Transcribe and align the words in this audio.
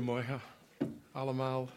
Goedemorgen 0.00 0.40
allemaal. 1.12 1.68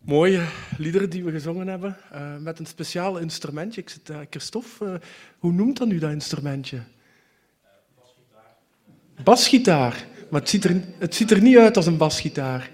Mooie 0.00 0.46
liederen 0.78 1.10
die 1.10 1.24
we 1.24 1.30
gezongen 1.30 1.66
hebben, 1.66 1.96
uh, 2.12 2.36
met 2.36 2.58
een 2.58 2.66
speciaal 2.66 3.18
instrumentje. 3.18 3.80
Ik 3.80 3.88
zit, 3.88 4.10
uh, 4.10 4.18
Christophe, 4.30 4.84
uh, 4.84 4.94
hoe 5.38 5.52
noemt 5.52 5.78
dat 5.78 5.88
nu 5.88 5.98
dat 5.98 6.10
instrumentje? 6.10 6.82
basgitaar. 7.94 9.24
Basgitaar, 9.24 10.06
maar 10.30 10.40
het 10.40 10.50
ziet, 10.50 10.64
er, 10.64 10.82
het 10.98 11.14
ziet 11.14 11.30
er 11.30 11.42
niet 11.42 11.56
uit 11.56 11.76
als 11.76 11.86
een 11.86 11.96
basgitaar. 11.96 12.70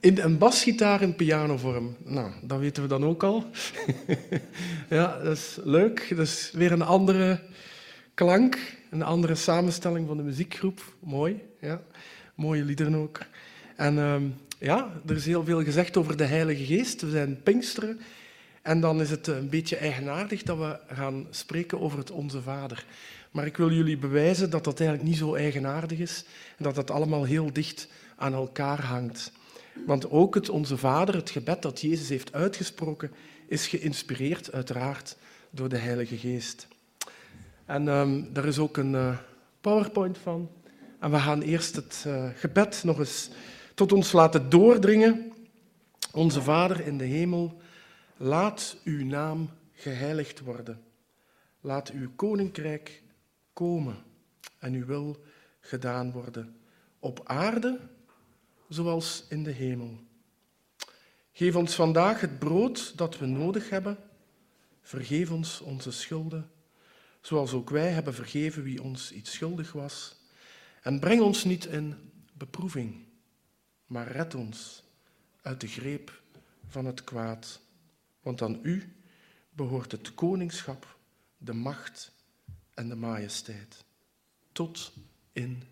In 0.00 0.18
een 0.18 0.38
basgitaar 0.38 1.02
in 1.02 1.16
pianovorm. 1.16 1.96
Nou, 2.04 2.32
dat 2.42 2.58
weten 2.58 2.82
we 2.82 2.88
dan 2.88 3.04
ook 3.04 3.22
al. 3.22 3.50
ja, 4.90 5.18
dat 5.22 5.36
is 5.36 5.58
leuk. 5.62 6.06
Dat 6.08 6.26
is 6.26 6.50
weer 6.52 6.72
een 6.72 6.82
andere 6.82 7.40
klank, 8.14 8.58
een 8.94 9.02
andere 9.02 9.34
samenstelling 9.34 10.06
van 10.06 10.16
de 10.16 10.22
muziekgroep. 10.22 10.94
Mooi, 11.00 11.42
ja. 11.60 11.82
Mooie 12.34 12.64
liederen 12.64 12.94
ook. 12.94 13.20
En 13.76 13.96
uh, 13.96 14.16
ja, 14.58 14.92
er 15.06 15.16
is 15.16 15.26
heel 15.26 15.44
veel 15.44 15.62
gezegd 15.62 15.96
over 15.96 16.16
de 16.16 16.24
Heilige 16.24 16.64
Geest. 16.64 17.00
We 17.00 17.10
zijn 17.10 17.42
Pinksteren. 17.42 18.00
En 18.62 18.80
dan 18.80 19.00
is 19.00 19.10
het 19.10 19.26
een 19.26 19.48
beetje 19.48 19.76
eigenaardig 19.76 20.42
dat 20.42 20.58
we 20.58 20.78
gaan 20.94 21.26
spreken 21.30 21.80
over 21.80 21.98
het 21.98 22.10
Onze 22.10 22.42
Vader. 22.42 22.84
Maar 23.30 23.46
ik 23.46 23.56
wil 23.56 23.70
jullie 23.70 23.98
bewijzen 23.98 24.50
dat 24.50 24.64
dat 24.64 24.80
eigenlijk 24.80 25.08
niet 25.08 25.18
zo 25.18 25.34
eigenaardig 25.34 25.98
is 25.98 26.24
en 26.56 26.64
dat 26.64 26.76
het 26.76 26.90
allemaal 26.90 27.24
heel 27.24 27.52
dicht 27.52 27.88
aan 28.16 28.32
elkaar 28.32 28.84
hangt. 28.84 29.32
Want 29.86 30.10
ook 30.10 30.34
het 30.34 30.48
Onze 30.48 30.76
Vader, 30.76 31.14
het 31.14 31.30
gebed 31.30 31.62
dat 31.62 31.80
Jezus 31.80 32.08
heeft 32.08 32.32
uitgesproken, 32.32 33.10
is 33.48 33.66
geïnspireerd 33.66 34.52
uiteraard 34.52 35.16
door 35.50 35.68
de 35.68 35.78
Heilige 35.78 36.16
Geest. 36.16 36.66
En 37.64 37.88
um, 37.88 38.32
daar 38.32 38.44
is 38.44 38.58
ook 38.58 38.76
een 38.76 38.92
uh, 38.92 39.18
PowerPoint 39.60 40.18
van. 40.18 40.50
En 41.00 41.10
we 41.10 41.18
gaan 41.18 41.42
eerst 41.42 41.76
het 41.76 42.04
uh, 42.06 42.28
gebed 42.34 42.84
nog 42.84 42.98
eens 42.98 43.30
tot 43.74 43.92
ons 43.92 44.12
laten 44.12 44.50
doordringen. 44.50 45.32
Onze 46.12 46.42
Vader 46.42 46.86
in 46.86 46.98
de 46.98 47.04
hemel, 47.04 47.60
laat 48.16 48.76
uw 48.84 49.04
naam 49.04 49.50
geheiligd 49.72 50.40
worden. 50.40 50.82
Laat 51.60 51.90
uw 51.90 52.10
koninkrijk 52.16 53.02
komen 53.52 53.96
en 54.58 54.74
uw 54.74 54.86
wil 54.86 55.16
gedaan 55.60 56.12
worden, 56.12 56.56
op 56.98 57.20
aarde 57.24 57.80
zoals 58.68 59.24
in 59.28 59.42
de 59.42 59.50
hemel. 59.50 59.98
Geef 61.32 61.56
ons 61.56 61.74
vandaag 61.74 62.20
het 62.20 62.38
brood 62.38 62.92
dat 62.96 63.18
we 63.18 63.26
nodig 63.26 63.70
hebben. 63.70 63.98
Vergeef 64.82 65.30
ons 65.30 65.60
onze 65.60 65.90
schulden, 65.90 66.50
zoals 67.26 67.52
ook 67.52 67.70
wij 67.70 67.90
hebben 67.90 68.14
vergeven 68.14 68.62
wie 68.62 68.82
ons 68.82 69.12
iets 69.12 69.32
schuldig 69.32 69.72
was. 69.72 70.16
En 70.82 71.00
breng 71.00 71.20
ons 71.20 71.44
niet 71.44 71.64
in 71.64 72.12
beproeving, 72.32 73.04
maar 73.86 74.12
red 74.12 74.34
ons 74.34 74.82
uit 75.42 75.60
de 75.60 75.66
greep 75.66 76.22
van 76.68 76.84
het 76.84 77.04
kwaad. 77.04 77.60
Want 78.20 78.42
aan 78.42 78.58
u 78.62 78.92
behoort 79.50 79.92
het 79.92 80.14
koningschap, 80.14 80.96
de 81.36 81.52
macht 81.52 82.12
en 82.74 82.88
de 82.88 82.96
majesteit, 82.96 83.84
tot 84.52 84.92
in 85.32 85.62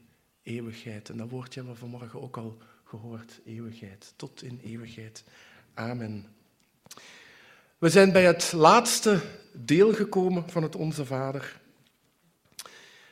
eeuwigheid. 0.42 1.08
En 1.08 1.16
dat 1.16 1.30
woordje 1.30 1.54
hebben 1.54 1.72
we 1.72 1.80
vanmorgen 1.80 2.20
ook 2.20 2.36
al 2.36 2.58
gehoord, 2.84 3.40
eeuwigheid, 3.44 4.12
tot 4.16 4.42
in 4.42 4.60
eeuwigheid. 4.64 5.24
Amen. 5.74 6.26
We 7.82 7.90
zijn 7.90 8.12
bij 8.12 8.24
het 8.24 8.52
laatste 8.52 9.20
deel 9.52 9.94
gekomen 9.94 10.50
van 10.50 10.62
het 10.62 10.76
Onze 10.76 11.04
Vader. 11.04 11.60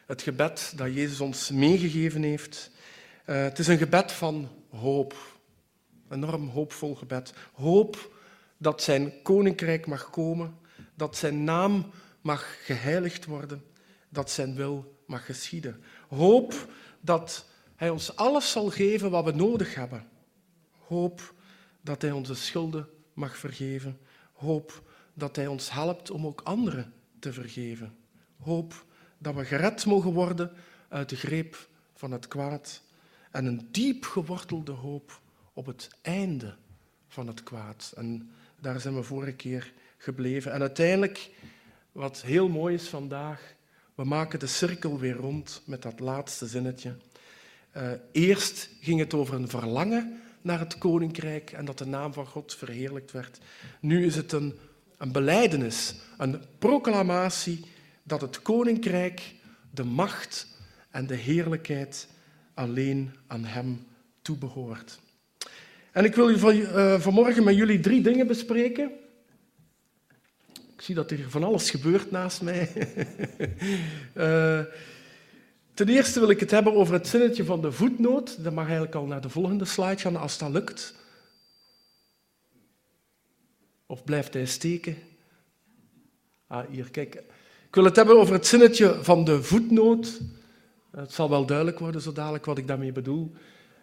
Het 0.06 0.22
gebed 0.22 0.72
dat 0.76 0.94
Jezus 0.94 1.20
ons 1.20 1.50
meegegeven 1.50 2.22
heeft. 2.22 2.70
Uh, 3.26 3.42
het 3.42 3.58
is 3.58 3.66
een 3.66 3.78
gebed 3.78 4.12
van 4.12 4.48
hoop. 4.68 5.38
Een 6.08 6.22
enorm 6.22 6.48
hoopvol 6.48 6.94
gebed. 6.94 7.32
Hoop 7.52 8.16
dat 8.56 8.82
zijn 8.82 9.22
koninkrijk 9.22 9.86
mag 9.86 10.10
komen, 10.10 10.58
dat 10.94 11.16
zijn 11.16 11.44
naam 11.44 11.90
mag 12.20 12.64
geheiligd 12.64 13.24
worden, 13.24 13.64
dat 14.08 14.30
zijn 14.30 14.54
wil 14.54 14.96
mag 15.06 15.24
geschieden. 15.24 15.84
Hoop 16.08 16.72
dat 17.00 17.46
hij 17.76 17.90
ons 17.90 18.16
alles 18.16 18.50
zal 18.50 18.70
geven 18.70 19.10
wat 19.10 19.24
we 19.24 19.32
nodig 19.32 19.74
hebben. 19.74 20.08
Hoop 20.86 21.34
dat 21.80 22.02
Hij 22.02 22.12
onze 22.12 22.34
schulden 22.34 22.88
mag 23.14 23.36
vergeven. 23.36 23.98
Hoop 24.40 24.82
dat 25.14 25.36
Hij 25.36 25.46
ons 25.46 25.72
helpt 25.72 26.10
om 26.10 26.26
ook 26.26 26.40
anderen 26.40 26.92
te 27.18 27.32
vergeven. 27.32 27.96
Hoop 28.38 28.84
dat 29.18 29.34
we 29.34 29.44
gered 29.44 29.86
mogen 29.86 30.12
worden 30.12 30.52
uit 30.88 31.08
de 31.08 31.16
greep 31.16 31.68
van 31.94 32.10
het 32.10 32.28
kwaad. 32.28 32.82
En 33.30 33.44
een 33.44 33.68
diep 33.70 34.04
gewortelde 34.04 34.72
hoop 34.72 35.20
op 35.52 35.66
het 35.66 35.88
einde 36.02 36.54
van 37.08 37.26
het 37.26 37.42
kwaad. 37.42 37.92
En 37.96 38.30
daar 38.60 38.80
zijn 38.80 38.94
we 38.94 39.02
vorige 39.02 39.32
keer 39.32 39.72
gebleven. 39.96 40.52
En 40.52 40.60
uiteindelijk, 40.60 41.30
wat 41.92 42.22
heel 42.22 42.48
mooi 42.48 42.74
is 42.74 42.88
vandaag, 42.88 43.54
we 43.94 44.04
maken 44.04 44.38
de 44.38 44.46
cirkel 44.46 44.98
weer 44.98 45.16
rond 45.16 45.62
met 45.66 45.82
dat 45.82 46.00
laatste 46.00 46.46
zinnetje. 46.46 46.96
Uh, 47.76 47.90
eerst 48.12 48.70
ging 48.80 49.00
het 49.00 49.14
over 49.14 49.34
een 49.34 49.48
verlangen 49.48 50.20
naar 50.42 50.58
het 50.58 50.78
koninkrijk 50.78 51.52
en 51.52 51.64
dat 51.64 51.78
de 51.78 51.86
naam 51.86 52.12
van 52.12 52.26
God 52.26 52.54
verheerlijkt 52.54 53.12
werd. 53.12 53.38
Nu 53.80 54.06
is 54.06 54.16
het 54.16 54.32
een, 54.32 54.54
een 54.98 55.12
beleidenis, 55.12 55.94
een 56.18 56.42
proclamatie 56.58 57.64
dat 58.02 58.20
het 58.20 58.42
koninkrijk, 58.42 59.34
de 59.70 59.84
macht 59.84 60.46
en 60.90 61.06
de 61.06 61.14
heerlijkheid 61.14 62.08
alleen 62.54 63.14
aan 63.26 63.44
Hem 63.44 63.86
toebehoort. 64.22 65.00
En 65.92 66.04
ik 66.04 66.14
wil 66.14 66.38
van, 66.38 66.56
uh, 66.56 67.00
vanmorgen 67.00 67.44
met 67.44 67.56
jullie 67.56 67.80
drie 67.80 68.02
dingen 68.02 68.26
bespreken. 68.26 68.90
Ik 70.76 70.86
zie 70.86 70.94
dat 70.94 71.10
er 71.10 71.30
van 71.30 71.44
alles 71.44 71.70
gebeurt 71.70 72.10
naast 72.10 72.42
mij. 72.42 72.72
uh, 74.14 74.60
Ten 75.80 75.88
eerste 75.88 76.20
wil 76.20 76.30
ik 76.30 76.40
het 76.40 76.50
hebben 76.50 76.74
over 76.74 76.94
het 76.94 77.08
zinnetje 77.08 77.44
van 77.44 77.60
de 77.60 77.72
voetnoot. 77.72 78.44
Dat 78.44 78.52
mag 78.52 78.64
eigenlijk 78.64 78.94
al 78.94 79.06
naar 79.06 79.20
de 79.20 79.28
volgende 79.28 79.64
slide 79.64 79.98
gaan 79.98 80.16
als 80.16 80.38
dat 80.38 80.50
lukt. 80.50 80.94
Of 83.86 84.04
blijft 84.04 84.34
hij 84.34 84.46
steken? 84.46 84.96
Ah, 86.46 86.64
hier, 86.70 86.90
kijk. 86.90 87.14
Ik 87.66 87.74
wil 87.74 87.84
het 87.84 87.96
hebben 87.96 88.18
over 88.18 88.34
het 88.34 88.46
zinnetje 88.46 88.98
van 89.02 89.24
de 89.24 89.42
voetnoot. 89.42 90.20
Het 90.90 91.12
zal 91.12 91.30
wel 91.30 91.46
duidelijk 91.46 91.78
worden 91.78 92.00
zo 92.00 92.12
dadelijk 92.12 92.44
wat 92.44 92.58
ik 92.58 92.66
daarmee 92.66 92.92
bedoel. 92.92 93.32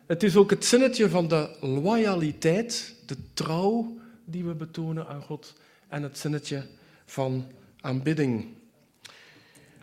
Het 0.06 0.24
is 0.24 0.36
ook 0.36 0.50
het 0.50 0.66
zinnetje 0.66 1.10
van 1.10 1.28
de 1.28 1.56
loyaliteit, 1.62 2.96
de 3.06 3.18
trouw 3.34 3.98
die 4.26 4.46
we 4.46 4.54
betonen 4.54 5.08
aan 5.08 5.22
God 5.22 5.54
en 5.88 6.04
het 6.04 6.18
zinnetje 6.18 6.66
van 7.06 7.46
aanbidding. 7.82 8.48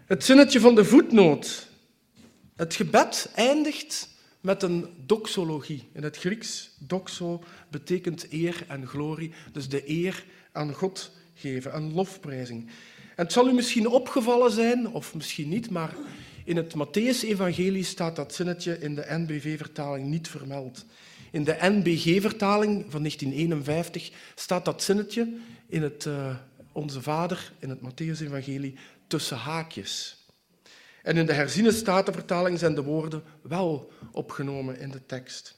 Het 0.07 0.25
zinnetje 0.25 0.61
van 0.61 0.75
de 0.75 0.85
voetnoot. 0.85 1.73
Het 2.56 2.75
gebed 2.75 3.31
eindigt 3.34 4.09
met 4.41 4.62
een 4.62 4.87
doxologie. 5.06 5.88
In 5.92 6.03
het 6.03 6.16
Grieks, 6.16 6.70
doxo 6.78 7.42
betekent 7.69 8.26
eer 8.32 8.65
en 8.69 8.87
glorie, 8.87 9.32
dus 9.53 9.69
de 9.69 9.91
eer 9.91 10.25
aan 10.53 10.72
God 10.72 11.10
geven, 11.34 11.76
een 11.76 11.94
lofprijzing. 11.94 12.66
En 13.16 13.24
het 13.24 13.33
zal 13.33 13.48
u 13.48 13.53
misschien 13.53 13.86
opgevallen 13.86 14.51
zijn, 14.51 14.89
of 14.89 15.15
misschien 15.15 15.48
niet, 15.48 15.71
maar 15.71 15.95
in 16.45 16.56
het 16.56 16.74
Matthäus-evangelie 16.74 17.84
staat 17.84 18.16
dat 18.16 18.34
zinnetje 18.34 18.78
in 18.78 18.95
de 18.95 19.07
NBV-vertaling 19.09 20.07
niet 20.07 20.28
vermeld. 20.28 20.84
In 21.30 21.45
de 21.45 21.57
NBG-vertaling 21.60 22.84
van 22.89 23.00
1951 23.00 24.10
staat 24.34 24.65
dat 24.65 24.83
zinnetje 24.83 25.36
in 25.66 25.83
het 25.83 26.04
uh, 26.04 26.36
Onze 26.72 27.03
Vader, 27.03 27.53
in 27.59 27.68
het 27.68 27.80
Matthäus-evangelie, 27.80 28.74
tussen 29.07 29.36
haakjes. 29.36 30.23
En 31.04 31.16
in 31.16 31.27
de 31.27 31.33
herziene 31.33 31.72
statenvertaling 31.72 32.59
zijn 32.59 32.74
de 32.74 32.83
woorden 32.83 33.22
wel 33.42 33.92
opgenomen 34.12 34.78
in 34.78 34.91
de 34.91 35.06
tekst. 35.06 35.56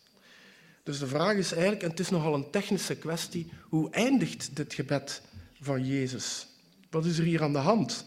Dus 0.82 0.98
de 0.98 1.06
vraag 1.06 1.36
is 1.36 1.52
eigenlijk, 1.52 1.82
en 1.82 1.90
het 1.90 2.00
is 2.00 2.10
nogal 2.10 2.34
een 2.34 2.50
technische 2.50 2.96
kwestie, 2.96 3.52
hoe 3.68 3.90
eindigt 3.90 4.56
dit 4.56 4.74
gebed 4.74 5.22
van 5.60 5.86
Jezus? 5.86 6.46
Wat 6.90 7.04
is 7.04 7.18
er 7.18 7.24
hier 7.24 7.42
aan 7.42 7.52
de 7.52 7.58
hand? 7.58 8.06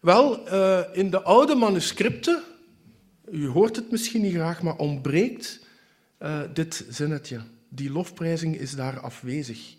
Wel, 0.00 0.48
eh, 0.48 0.80
in 0.92 1.10
de 1.10 1.22
oude 1.22 1.54
manuscripten, 1.54 2.42
u 3.30 3.48
hoort 3.48 3.76
het 3.76 3.90
misschien 3.90 4.22
niet 4.22 4.34
graag, 4.34 4.62
maar 4.62 4.76
ontbreekt 4.76 5.60
uh, 6.22 6.40
dit 6.54 6.84
zinnetje. 6.88 7.40
Die 7.68 7.90
lofprijzing 7.90 8.56
is 8.56 8.70
daar 8.70 9.00
afwezig. 9.00 9.74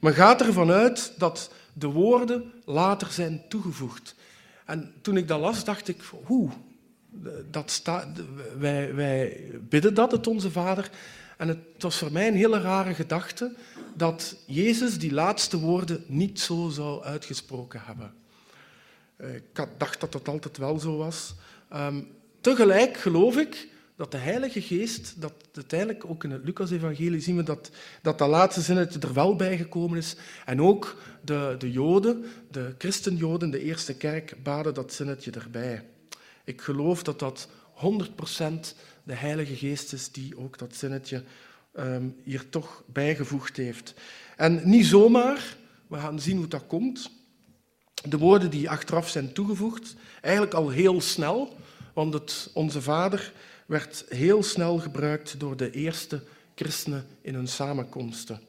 Men 0.00 0.14
gaat 0.14 0.40
ervan 0.40 0.70
uit 0.70 1.12
dat 1.18 1.52
de 1.72 1.86
woorden 1.86 2.52
later 2.64 3.10
zijn 3.10 3.42
toegevoegd. 3.48 4.14
En 4.70 4.92
toen 5.00 5.16
ik 5.16 5.28
dat 5.28 5.40
las, 5.40 5.64
dacht 5.64 5.88
ik, 5.88 5.96
hoe? 6.24 6.50
Dat 7.50 7.82
wij, 8.58 8.94
wij 8.94 9.50
bidden 9.68 9.94
dat, 9.94 10.12
het 10.12 10.26
Onze 10.26 10.50
Vader. 10.50 10.90
En 11.36 11.48
het 11.48 11.58
was 11.78 11.96
voor 11.96 12.12
mij 12.12 12.28
een 12.28 12.34
hele 12.34 12.60
rare 12.60 12.94
gedachte 12.94 13.54
dat 13.94 14.36
Jezus 14.46 14.98
die 14.98 15.12
laatste 15.12 15.58
woorden 15.58 16.04
niet 16.06 16.40
zo 16.40 16.68
zou 16.68 17.02
uitgesproken 17.04 17.80
hebben. 17.84 18.12
Eh, 19.16 19.34
ik 19.34 19.66
dacht 19.78 20.00
dat 20.00 20.12
dat 20.12 20.28
altijd 20.28 20.56
wel 20.56 20.78
zo 20.78 20.96
was. 20.96 21.34
Ehm, 21.68 22.00
tegelijk 22.40 22.96
geloof 22.96 23.36
ik 23.36 23.68
dat 24.00 24.10
de 24.10 24.18
Heilige 24.18 24.62
Geest, 24.62 25.20
dat 25.20 25.32
uiteindelijk 25.54 26.04
ook 26.04 26.24
in 26.24 26.30
het 26.30 26.44
Lucas-evangelie 26.44 27.20
zien 27.20 27.36
we 27.36 27.42
dat, 27.42 27.70
dat 28.02 28.18
dat 28.18 28.28
laatste 28.28 28.60
zinnetje 28.60 29.00
er 29.00 29.12
wel 29.12 29.36
bij 29.36 29.56
gekomen 29.56 29.98
is. 29.98 30.16
En 30.44 30.62
ook 30.62 30.96
de, 31.24 31.54
de 31.58 31.70
Joden, 31.70 32.24
de 32.50 32.74
christenjoden, 32.78 33.50
de 33.50 33.62
eerste 33.62 33.94
kerk, 33.94 34.34
baden 34.42 34.74
dat 34.74 34.92
zinnetje 34.92 35.30
erbij. 35.30 35.84
Ik 36.44 36.60
geloof 36.60 37.02
dat 37.02 37.18
dat 37.18 37.48
100% 37.74 38.74
de 39.02 39.14
Heilige 39.14 39.56
Geest 39.56 39.92
is 39.92 40.12
die 40.12 40.38
ook 40.38 40.58
dat 40.58 40.76
zinnetje 40.76 41.22
Ehm, 41.72 42.08
hier 42.24 42.48
toch 42.48 42.82
bijgevoegd 42.86 43.56
heeft. 43.56 43.94
En 44.36 44.60
niet 44.64 44.86
zomaar, 44.86 45.56
we 45.86 45.96
gaan 45.96 46.20
zien 46.20 46.36
hoe 46.36 46.48
dat 46.48 46.66
komt. 46.66 47.10
De 48.08 48.18
woorden 48.18 48.50
die 48.50 48.70
achteraf 48.70 49.08
zijn 49.08 49.32
toegevoegd, 49.32 49.94
eigenlijk 50.20 50.54
al 50.54 50.68
heel 50.68 51.00
snel, 51.00 51.56
want 51.94 52.14
het 52.14 52.50
Onze 52.54 52.82
Vader 52.82 53.32
werd 53.70 54.04
heel 54.08 54.42
snel 54.42 54.78
gebruikt 54.78 55.40
door 55.40 55.56
de 55.56 55.70
eerste 55.70 56.22
christenen 56.54 57.06
in 57.20 57.34
hun 57.34 57.48
samenkomsten. 57.48 58.40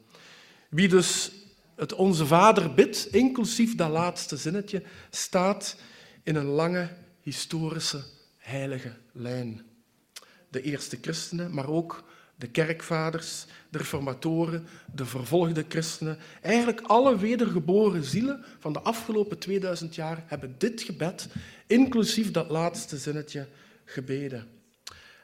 Wie 0.68 0.88
dus 0.88 1.32
het 1.76 1.94
Onze 1.94 2.26
Vader 2.26 2.74
bidt, 2.74 3.08
inclusief 3.10 3.74
dat 3.74 3.90
laatste 3.90 4.36
zinnetje, 4.36 4.82
staat 5.10 5.76
in 6.22 6.36
een 6.36 6.46
lange 6.46 6.88
historische 7.20 8.02
heilige 8.36 8.92
lijn. 9.12 9.62
De 10.48 10.62
eerste 10.62 10.98
christenen, 11.00 11.54
maar 11.54 11.68
ook 11.68 12.04
de 12.36 12.48
kerkvaders, 12.48 13.44
de 13.70 13.78
reformatoren, 13.78 14.66
de 14.94 15.06
vervolgde 15.06 15.64
christenen, 15.68 16.18
eigenlijk 16.40 16.80
alle 16.80 17.18
wedergeboren 17.18 18.04
zielen 18.04 18.44
van 18.58 18.72
de 18.72 18.80
afgelopen 18.80 19.38
2000 19.38 19.94
jaar 19.94 20.24
hebben 20.26 20.54
dit 20.58 20.82
gebed, 20.82 21.28
inclusief 21.66 22.30
dat 22.30 22.50
laatste 22.50 22.96
zinnetje, 22.96 23.46
gebeden. 23.84 24.60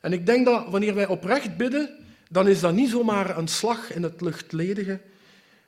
En 0.08 0.14
ik 0.14 0.26
denk 0.26 0.44
dat 0.44 0.68
wanneer 0.68 0.94
wij 0.94 1.06
oprecht 1.06 1.56
bidden, 1.56 1.90
dan 2.30 2.48
is 2.48 2.60
dat 2.60 2.74
niet 2.74 2.90
zomaar 2.90 3.38
een 3.38 3.48
slag 3.48 3.92
in 3.92 4.02
het 4.02 4.20
luchtledige, 4.20 5.00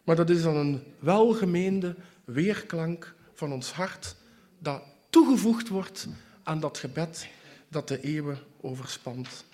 maar 0.05 0.17
dat 0.17 0.31
is 0.31 0.43
dan 0.43 0.57
een 0.57 0.83
welgemeende 0.99 1.95
weerklank 2.25 3.15
van 3.35 3.53
ons 3.53 3.73
hart 3.73 4.17
dat 4.59 4.83
toegevoegd 5.11 5.69
wordt 5.69 6.07
aan 6.43 6.61
dat 6.61 6.79
gebed 6.79 7.29
dat 7.69 7.89
de 7.89 8.01
eeuwen 8.01 8.39
overspant. 8.61 9.45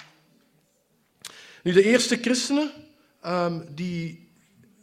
Nu, 1.62 1.72
de 1.72 1.84
eerste 1.84 2.16
christenen 2.16 2.70
um, 3.26 3.64
die 3.74 4.28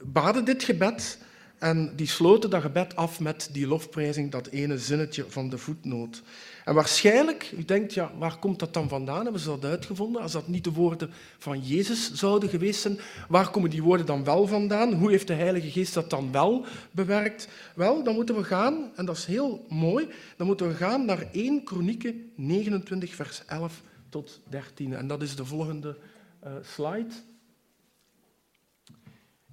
baden 0.01 0.45
dit 0.45 0.63
gebed 0.63 1.17
en 1.57 1.95
die 1.95 2.07
sloten 2.07 2.49
dat 2.49 2.61
gebed 2.61 2.95
af 2.95 3.19
met 3.19 3.49
die 3.51 3.67
lofprijzing, 3.67 4.31
dat 4.31 4.47
ene 4.47 4.77
zinnetje 4.77 5.25
van 5.27 5.49
de 5.49 5.57
voetnoot. 5.57 6.21
En 6.63 6.73
waarschijnlijk, 6.73 7.51
u 7.57 7.65
denkt, 7.65 7.93
ja, 7.93 8.11
waar 8.17 8.39
komt 8.39 8.59
dat 8.59 8.73
dan 8.73 8.89
vandaan? 8.89 9.23
Hebben 9.23 9.41
ze 9.41 9.47
dat 9.47 9.65
uitgevonden? 9.65 10.21
Als 10.21 10.31
dat 10.31 10.47
niet 10.47 10.63
de 10.63 10.71
woorden 10.71 11.11
van 11.37 11.59
Jezus 11.59 12.13
zouden 12.13 12.49
geweest 12.49 12.81
zijn, 12.81 12.99
waar 13.27 13.49
komen 13.49 13.69
die 13.69 13.83
woorden 13.83 14.05
dan 14.05 14.23
wel 14.23 14.47
vandaan? 14.47 14.93
Hoe 14.93 15.09
heeft 15.09 15.27
de 15.27 15.33
Heilige 15.33 15.71
Geest 15.71 15.93
dat 15.93 16.09
dan 16.09 16.31
wel 16.31 16.65
bewerkt? 16.91 17.47
Wel, 17.75 18.03
dan 18.03 18.15
moeten 18.15 18.35
we 18.35 18.43
gaan, 18.43 18.91
en 18.95 19.05
dat 19.05 19.17
is 19.17 19.25
heel 19.25 19.65
mooi, 19.69 20.07
dan 20.37 20.47
moeten 20.47 20.67
we 20.67 20.73
gaan 20.73 21.05
naar 21.05 21.27
1 21.31 21.63
Kronieken 21.63 22.31
29, 22.35 23.15
vers 23.15 23.45
11 23.45 23.81
tot 24.09 24.39
13. 24.49 24.93
En 24.93 25.07
dat 25.07 25.21
is 25.21 25.35
de 25.35 25.45
volgende 25.45 25.97
uh, 26.43 26.51
slide. 26.61 27.13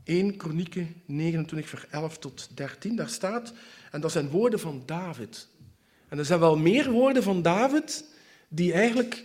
1 0.04 0.36
Kronieken 0.36 1.02
29, 1.04 1.70
vers 1.70 1.86
11 1.88 2.18
tot 2.18 2.48
13. 2.54 2.96
Daar 2.96 3.08
staat, 3.08 3.52
en 3.90 4.00
dat 4.00 4.12
zijn 4.12 4.28
woorden 4.28 4.60
van 4.60 4.82
David. 4.86 5.48
En 6.10 6.18
er 6.18 6.24
zijn 6.24 6.40
wel 6.40 6.56
meer 6.56 6.90
woorden 6.90 7.22
van 7.22 7.42
David 7.42 8.04
die 8.48 8.72
eigenlijk 8.72 9.24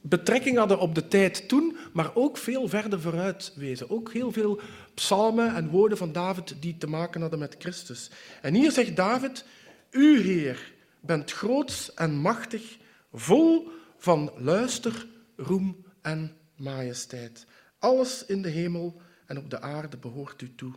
betrekking 0.00 0.56
hadden 0.56 0.78
op 0.78 0.94
de 0.94 1.08
tijd 1.08 1.48
toen, 1.48 1.76
maar 1.92 2.14
ook 2.14 2.36
veel 2.36 2.68
verder 2.68 3.00
vooruit 3.00 3.52
wezen. 3.56 3.90
Ook 3.90 4.12
heel 4.12 4.32
veel 4.32 4.60
psalmen 4.94 5.54
en 5.54 5.68
woorden 5.68 5.98
van 5.98 6.12
David 6.12 6.54
die 6.60 6.78
te 6.78 6.86
maken 6.86 7.20
hadden 7.20 7.38
met 7.38 7.56
Christus. 7.58 8.10
En 8.42 8.54
hier 8.54 8.72
zegt 8.72 8.96
David, 8.96 9.44
U 9.90 10.20
Heer 10.20 10.72
bent 11.00 11.32
groots 11.32 11.94
en 11.94 12.14
machtig, 12.14 12.78
vol 13.12 13.68
van 13.96 14.32
luister, 14.36 15.06
roem 15.36 15.84
en 16.02 16.36
majesteit. 16.56 17.46
Alles 17.78 18.26
in 18.26 18.42
de 18.42 18.48
hemel 18.48 19.00
en 19.26 19.38
op 19.38 19.50
de 19.50 19.60
aarde 19.60 19.96
behoort 19.96 20.42
u 20.42 20.54
toe. 20.54 20.72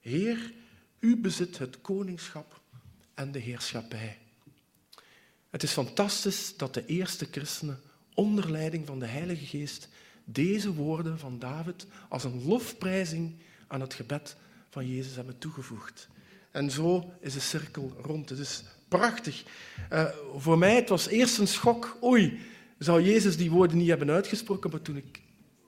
Heer, 0.00 0.52
u 0.98 1.16
bezit 1.16 1.58
het 1.58 1.80
koningschap 1.80 2.60
en 3.14 3.32
de 3.32 3.38
heerschappij. 3.38 4.18
Het 5.56 5.64
is 5.64 5.72
fantastisch 5.72 6.56
dat 6.56 6.74
de 6.74 6.86
eerste 6.86 7.26
christenen 7.30 7.80
onder 8.14 8.50
leiding 8.50 8.86
van 8.86 8.98
de 8.98 9.06
Heilige 9.06 9.44
Geest 9.46 9.88
deze 10.24 10.74
woorden 10.74 11.18
van 11.18 11.38
David 11.38 11.86
als 12.08 12.24
een 12.24 12.44
lofprijzing 12.46 13.34
aan 13.66 13.80
het 13.80 13.94
gebed 13.94 14.36
van 14.70 14.88
Jezus 14.88 15.16
hebben 15.16 15.38
toegevoegd. 15.38 16.08
En 16.50 16.70
zo 16.70 17.12
is 17.20 17.32
de 17.32 17.40
cirkel 17.40 17.96
rond. 18.02 18.28
Het 18.28 18.38
is 18.38 18.62
prachtig. 18.88 19.44
Uh, 19.92 20.04
voor 20.36 20.58
mij 20.58 20.74
het 20.74 20.88
was 20.88 21.06
eerst 21.06 21.38
een 21.38 21.48
schok. 21.48 21.96
Oei, 22.02 22.40
zou 22.78 23.02
Jezus 23.02 23.36
die 23.36 23.50
woorden 23.50 23.76
niet 23.76 23.88
hebben 23.88 24.10
uitgesproken, 24.10 24.70
maar 24.70 24.82
toen 24.82 24.96
ik 24.96 25.20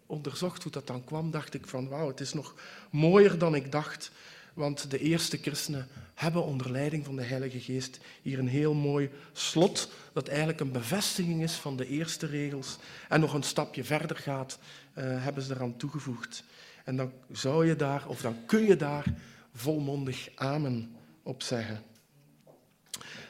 onderzocht 0.07 0.63
hoe 0.63 0.73
dat 0.73 0.87
dan 0.87 1.05
kwam, 1.05 1.31
dacht 1.31 1.55
ik 1.55 1.67
van 1.67 1.89
wauw, 1.89 2.09
het 2.09 2.21
is 2.21 2.33
nog 2.33 2.55
mooier 2.91 3.39
dan 3.39 3.55
ik 3.55 3.73
dacht. 3.73 4.11
Want 4.59 4.91
de 4.91 4.99
eerste 4.99 5.37
christenen 5.37 5.89
hebben 6.15 6.45
onder 6.45 6.71
leiding 6.71 7.05
van 7.05 7.17
de 7.17 7.23
Heilige 7.23 7.61
Geest 7.61 7.99
hier 8.23 8.39
een 8.39 8.49
heel 8.49 8.75
mooi 8.75 9.11
slot, 9.33 9.91
dat 10.13 10.29
eigenlijk 10.29 10.61
een 10.61 10.73
bevestiging 10.73 11.43
is 11.43 11.53
van 11.53 11.77
de 11.77 11.87
eerste 11.87 12.27
regels 12.27 12.77
en 13.09 13.21
nog 13.21 13.35
een 13.35 13.43
stapje 13.43 13.85
verder 13.85 14.17
gaat, 14.17 14.59
uh, 14.59 15.05
hebben 15.05 15.43
ze 15.43 15.55
eraan 15.55 15.77
toegevoegd. 15.77 16.45
En 16.85 16.97
dan 16.97 17.13
zou 17.33 17.67
je 17.67 17.77
daar, 17.77 18.09
of 18.09 18.21
dan 18.21 18.37
kun 18.47 18.67
je 18.67 18.77
daar 18.77 19.05
volmondig 19.55 20.29
amen 20.35 20.97
op 21.23 21.43
zeggen. 21.43 21.83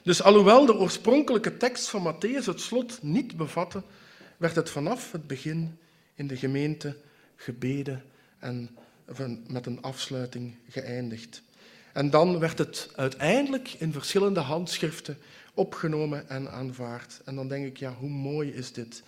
Dus 0.02 0.22
alhoewel 0.22 0.66
de 0.66 0.74
oorspronkelijke 0.74 1.56
tekst 1.56 1.88
van 1.88 2.14
Matthäus 2.14 2.44
het 2.44 2.60
slot 2.60 3.02
niet 3.02 3.36
bevatte, 3.36 3.82
werd 4.36 4.54
het 4.54 4.70
vanaf 4.70 5.12
het 5.12 5.26
begin 5.26 5.78
in 6.14 6.26
de 6.26 6.36
gemeente 6.36 6.96
gebeden 7.36 8.04
en 8.38 8.78
met 9.46 9.66
een 9.66 9.82
afsluiting 9.82 10.56
geëindigd. 10.68 11.42
En 11.92 12.10
dan 12.10 12.38
werd 12.38 12.58
het 12.58 12.90
uiteindelijk 12.96 13.74
in 13.78 13.92
verschillende 13.92 14.40
handschriften 14.40 15.18
opgenomen 15.54 16.28
en 16.28 16.50
aanvaard. 16.50 17.20
En 17.24 17.34
dan 17.34 17.48
denk 17.48 17.66
ik, 17.66 17.76
ja, 17.76 17.92
hoe 17.92 18.10
mooi 18.10 18.52
is 18.52 18.72
dit? 18.72 19.02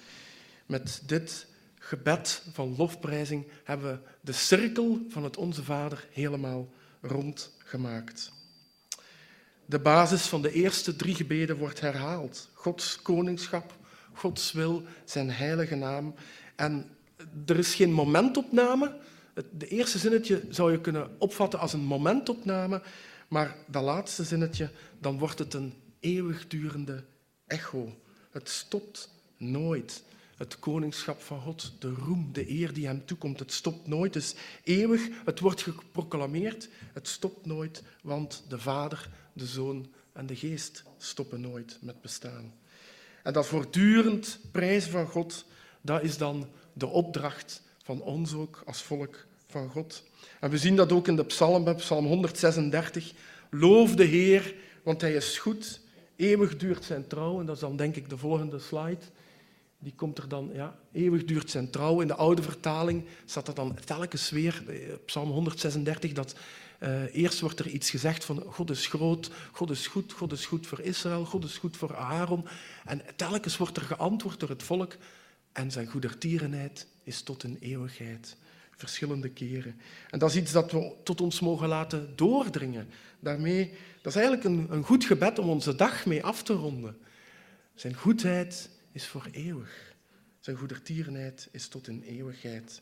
Met 0.66 1.02
dit 1.06 1.46
gebed 1.78 2.42
van 2.52 2.74
lofprijzing 2.76 3.46
hebben 3.64 3.92
we 3.92 4.08
de 4.20 4.32
cirkel 4.32 5.06
van 5.08 5.24
het 5.24 5.36
Onze 5.36 5.64
Vader 5.64 6.06
helemaal 6.12 6.68
rondgemaakt. 7.00 8.32
De 9.66 9.78
basis 9.78 10.26
van 10.26 10.42
de 10.42 10.52
eerste 10.52 10.96
drie 10.96 11.14
gebeden 11.14 11.56
wordt 11.56 11.80
herhaald. 11.80 12.48
Gods 12.52 13.02
koningschap, 13.02 13.74
Gods 14.12 14.52
wil, 14.52 14.82
zijn 15.04 15.30
heilige 15.30 15.74
naam. 15.74 16.14
En 16.56 16.90
er 17.46 17.58
is 17.58 17.74
geen 17.74 17.92
momentopname. 17.92 18.96
De 19.50 19.68
eerste 19.68 19.98
zinnetje 19.98 20.42
zou 20.48 20.72
je 20.72 20.80
kunnen 20.80 21.10
opvatten 21.18 21.58
als 21.58 21.72
een 21.72 21.84
momentopname, 21.84 22.82
maar 23.28 23.56
dat 23.66 23.82
laatste 23.82 24.24
zinnetje, 24.24 24.70
dan 24.98 25.18
wordt 25.18 25.38
het 25.38 25.54
een 25.54 25.74
eeuwigdurende 26.00 27.04
echo. 27.46 27.96
Het 28.30 28.48
stopt 28.48 29.10
nooit. 29.36 30.02
Het 30.36 30.58
koningschap 30.58 31.20
van 31.20 31.40
God, 31.40 31.72
de 31.78 31.90
roem, 31.90 32.32
de 32.32 32.50
eer 32.50 32.72
die 32.72 32.86
hem 32.86 33.04
toekomt, 33.04 33.38
het 33.38 33.52
stopt 33.52 33.86
nooit. 33.86 34.14
Het 34.14 34.22
is 34.22 34.34
eeuwig, 34.62 35.08
het 35.24 35.40
wordt 35.40 35.62
geproclameerd, 35.62 36.68
het 36.92 37.08
stopt 37.08 37.46
nooit, 37.46 37.82
want 38.02 38.44
de 38.48 38.58
Vader, 38.58 39.08
de 39.32 39.46
Zoon 39.46 39.92
en 40.12 40.26
de 40.26 40.36
Geest 40.36 40.82
stoppen 40.98 41.40
nooit 41.40 41.78
met 41.80 42.00
bestaan. 42.00 42.54
En 43.22 43.32
dat 43.32 43.46
voortdurend 43.46 44.38
prijzen 44.50 44.90
van 44.90 45.06
God, 45.06 45.44
dat 45.80 46.02
is 46.02 46.18
dan 46.18 46.48
de 46.72 46.86
opdracht 46.86 47.62
van 47.90 48.02
ons 48.02 48.34
ook 48.34 48.62
als 48.66 48.82
volk 48.82 49.26
van 49.46 49.68
God. 49.68 50.04
En 50.40 50.50
we 50.50 50.58
zien 50.58 50.76
dat 50.76 50.92
ook 50.92 51.08
in 51.08 51.16
de 51.16 51.24
psalm, 51.24 51.76
psalm 51.76 52.06
136. 52.06 53.12
Loof 53.50 53.94
de 53.94 54.04
Heer, 54.04 54.54
want 54.82 55.00
hij 55.00 55.14
is 55.14 55.38
goed. 55.38 55.80
Eeuwig 56.16 56.56
duurt 56.56 56.84
zijn 56.84 57.06
trouw. 57.06 57.40
En 57.40 57.46
dat 57.46 57.54
is 57.54 57.60
dan 57.60 57.76
denk 57.76 57.96
ik 57.96 58.08
de 58.08 58.16
volgende 58.16 58.58
slide. 58.58 59.04
Die 59.78 59.92
komt 59.96 60.18
er 60.18 60.28
dan, 60.28 60.50
ja, 60.52 60.78
eeuwig 60.92 61.24
duurt 61.24 61.50
zijn 61.50 61.70
trouw. 61.70 62.00
In 62.00 62.06
de 62.06 62.14
oude 62.14 62.42
vertaling 62.42 63.04
staat 63.24 63.48
er 63.48 63.54
dan 63.54 63.76
telkens 63.84 64.30
weer, 64.30 64.62
eh, 64.68 64.76
psalm 65.04 65.30
136, 65.30 66.12
dat 66.12 66.34
uh, 66.80 67.14
eerst 67.14 67.40
wordt 67.40 67.58
er 67.58 67.68
iets 67.68 67.90
gezegd 67.90 68.24
van 68.24 68.42
God 68.46 68.70
is 68.70 68.86
groot, 68.86 69.30
God 69.52 69.70
is 69.70 69.86
goed, 69.86 70.12
God 70.12 70.32
is 70.32 70.46
goed 70.46 70.66
voor 70.66 70.80
Israël, 70.80 71.24
God 71.24 71.44
is 71.44 71.58
goed 71.58 71.76
voor 71.76 71.96
Aaron. 71.96 72.46
En 72.84 73.02
telkens 73.16 73.56
wordt 73.56 73.76
er 73.76 73.82
geantwoord 73.82 74.40
door 74.40 74.48
het 74.48 74.62
volk 74.62 74.96
en 75.52 75.70
zijn 75.70 75.86
goedertierenheid 75.86 76.86
is 77.02 77.22
tot 77.22 77.42
een 77.42 77.56
eeuwigheid. 77.60 78.36
Verschillende 78.70 79.28
keren. 79.28 79.80
En 80.10 80.18
dat 80.18 80.30
is 80.30 80.36
iets 80.36 80.52
dat 80.52 80.72
we 80.72 80.92
tot 81.02 81.20
ons 81.20 81.40
mogen 81.40 81.68
laten 81.68 82.16
doordringen. 82.16 82.88
Daarmee, 83.20 83.70
dat 84.02 84.14
is 84.14 84.20
eigenlijk 84.20 84.44
een, 84.44 84.66
een 84.70 84.84
goed 84.84 85.04
gebed 85.04 85.38
om 85.38 85.48
onze 85.48 85.74
dag 85.74 86.06
mee 86.06 86.24
af 86.24 86.42
te 86.42 86.52
ronden. 86.52 86.98
Zijn 87.74 87.94
goedheid 87.94 88.70
is 88.92 89.06
voor 89.06 89.28
eeuwig. 89.32 89.94
Zijn 90.40 90.56
goedertierenheid 90.56 91.48
is 91.50 91.68
tot 91.68 91.88
in 91.88 92.02
eeuwigheid. 92.02 92.80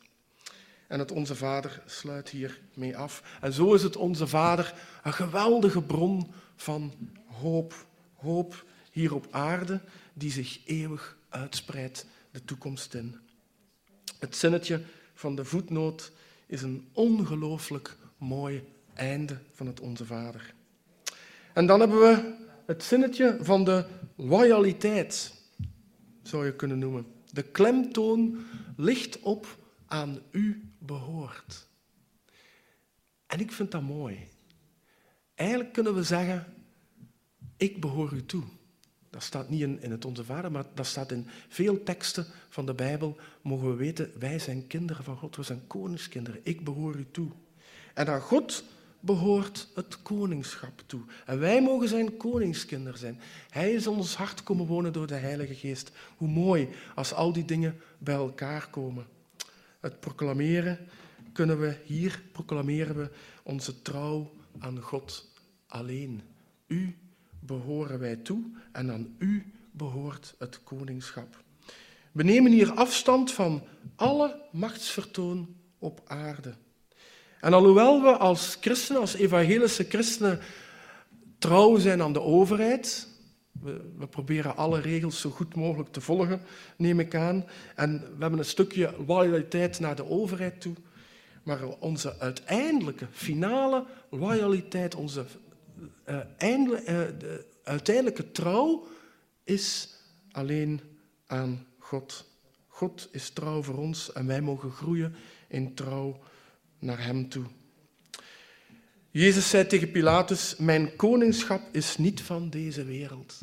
En 0.87 0.99
het 0.99 1.11
Onze 1.11 1.35
Vader 1.35 1.81
sluit 1.85 2.29
hiermee 2.29 2.97
af. 2.97 3.37
En 3.41 3.53
zo 3.53 3.73
is 3.73 3.83
het 3.83 3.95
Onze 3.95 4.27
Vader 4.27 4.73
een 5.03 5.13
geweldige 5.13 5.81
bron 5.81 6.33
van 6.55 6.93
hoop. 7.25 7.87
Hoop 8.13 8.65
hier 8.91 9.13
op 9.13 9.27
aarde 9.31 9.81
die 10.13 10.31
zich 10.31 10.59
eeuwig 10.65 11.17
uitspreidt 11.29 12.05
de 12.31 12.45
toekomst 12.45 12.93
in. 12.93 13.28
Het 14.19 14.35
zinnetje 14.35 14.81
van 15.13 15.35
de 15.35 15.45
voetnoot 15.45 16.11
is 16.45 16.61
een 16.61 16.89
ongelooflijk 16.93 17.97
mooi 18.17 18.63
einde 18.93 19.37
van 19.51 19.67
het 19.67 19.79
Onze 19.79 20.05
Vader. 20.05 20.53
En 21.53 21.65
dan 21.65 21.79
hebben 21.79 21.99
we 21.99 22.35
het 22.65 22.83
zinnetje 22.83 23.37
van 23.41 23.63
de 23.63 23.85
loyaliteit, 24.15 25.33
zou 26.23 26.45
je 26.45 26.55
kunnen 26.55 26.79
noemen. 26.79 27.05
De 27.31 27.43
klemtoon 27.43 28.45
ligt 28.77 29.19
op 29.19 29.57
aan 29.85 30.19
u 30.31 30.71
behoort. 30.77 31.67
En 33.27 33.39
ik 33.39 33.51
vind 33.51 33.71
dat 33.71 33.81
mooi. 33.81 34.27
Eigenlijk 35.35 35.73
kunnen 35.73 35.95
we 35.95 36.03
zeggen, 36.03 36.53
ik 37.57 37.81
behoor 37.81 38.13
u 38.13 38.25
toe. 38.25 38.43
Dat 39.09 39.23
staat 39.23 39.49
niet 39.49 39.61
in, 39.61 39.91
het 39.91 40.05
Onze 40.05 40.23
Vader, 40.23 40.51
maar 40.51 40.65
dat 40.73 40.85
staat 40.85 41.11
in 41.11 41.27
veel 41.47 41.83
teksten 41.83 42.25
van 42.49 42.65
de 42.65 42.73
Bijbel. 42.73 43.17
Mogen 43.41 43.69
we 43.69 43.75
weten, 43.75 44.11
wij 44.19 44.39
zijn 44.39 44.67
kinderen 44.67 45.03
van 45.03 45.17
God, 45.17 45.35
we 45.35 45.43
zijn 45.43 45.67
koningskinderen. 45.67 46.39
Ik 46.43 46.63
behoor 46.63 46.95
u 46.95 47.05
toe. 47.11 47.31
En 47.93 48.07
aan 48.07 48.21
God 48.21 48.63
behoort 48.99 49.67
het 49.75 50.01
koningschap 50.01 50.83
toe. 50.85 51.01
En 51.25 51.39
wij 51.39 51.61
mogen 51.61 51.87
zijn 51.87 52.17
koningskinderen 52.17 52.99
zijn. 52.99 53.19
Hij 53.49 53.73
is 53.73 53.87
ons 53.87 54.15
hart 54.15 54.43
komen 54.43 54.65
wonen 54.65 54.93
door 54.93 55.07
de 55.07 55.15
Heilige 55.15 55.55
Geest. 55.55 55.91
Hoe 56.17 56.27
mooi 56.27 56.69
als 56.95 57.13
al 57.13 57.33
die 57.33 57.45
dingen 57.45 57.79
bij 57.97 58.15
elkaar 58.15 58.69
komen. 58.69 59.05
Het 59.79 59.99
proclameren 59.99 60.77
kunnen 61.33 61.59
we 61.59 61.77
hier, 61.83 62.23
proclameren 62.31 62.95
we 62.95 63.09
onze 63.43 63.81
trouw 63.81 64.31
aan 64.59 64.79
God 64.79 65.31
alleen. 65.67 66.21
U 66.67 66.97
behoren 67.39 67.99
wij 67.99 68.15
toe 68.15 68.43
en 68.71 68.91
aan 68.91 69.15
u 69.17 69.53
behoort 69.71 70.35
het 70.37 70.63
koningschap. 70.63 71.43
We 72.11 72.23
nemen 72.23 72.51
hier 72.51 72.71
afstand 72.71 73.31
van 73.31 73.63
alle 73.95 74.41
machtsvertoon 74.51 75.55
op 75.77 76.01
aarde. 76.05 76.53
En 77.39 77.53
alhoewel 77.53 78.01
we 78.01 78.17
als 78.17 78.57
christenen, 78.61 79.01
als 79.01 79.13
evangelische 79.13 79.83
christenen, 79.83 80.39
trouw 81.37 81.77
zijn 81.77 82.01
aan 82.01 82.13
de 82.13 82.21
overheid, 82.21 83.07
we, 83.51 83.91
we, 83.97 84.07
proberen 84.07 84.55
alle 84.55 84.81
regels 84.81 85.21
zo 85.21 85.29
goed 85.29 85.55
mogelijk 85.55 85.91
te 85.91 86.01
volgen, 86.01 86.41
neem 86.77 86.99
ik 86.99 87.15
aan, 87.15 87.45
en 87.75 87.99
we 87.99 88.21
hebben 88.21 88.39
een 88.39 88.45
stukje 88.45 88.93
loyaliteit 89.07 89.79
naar 89.79 89.95
de 89.95 90.09
overheid 90.09 90.61
toe, 90.61 90.75
maar 91.43 91.67
onze 91.79 92.19
uiteindelijke, 92.19 93.07
finale 93.11 93.85
loyaliteit, 94.09 94.95
onze 94.95 95.25
uh, 96.07 96.19
de 96.37 97.45
uiteindelijke 97.63 98.31
trouw 98.31 98.87
is 99.43 99.89
alleen 100.31 100.81
aan 101.25 101.65
God. 101.77 102.25
God 102.67 103.09
is 103.11 103.29
trouw 103.29 103.61
voor 103.61 103.77
ons 103.77 104.11
en 104.11 104.25
wij 104.25 104.41
mogen 104.41 104.71
groeien 104.71 105.15
in 105.47 105.73
trouw 105.73 106.19
naar 106.79 107.03
Hem 107.03 107.29
toe. 107.29 107.45
Jezus 109.11 109.49
zei 109.49 109.67
tegen 109.67 109.91
Pilatus: 109.91 110.55
Mijn 110.57 110.95
koningschap 110.95 111.61
is 111.71 111.97
niet 111.97 112.21
van 112.21 112.49
deze 112.49 112.83
wereld. 112.83 113.39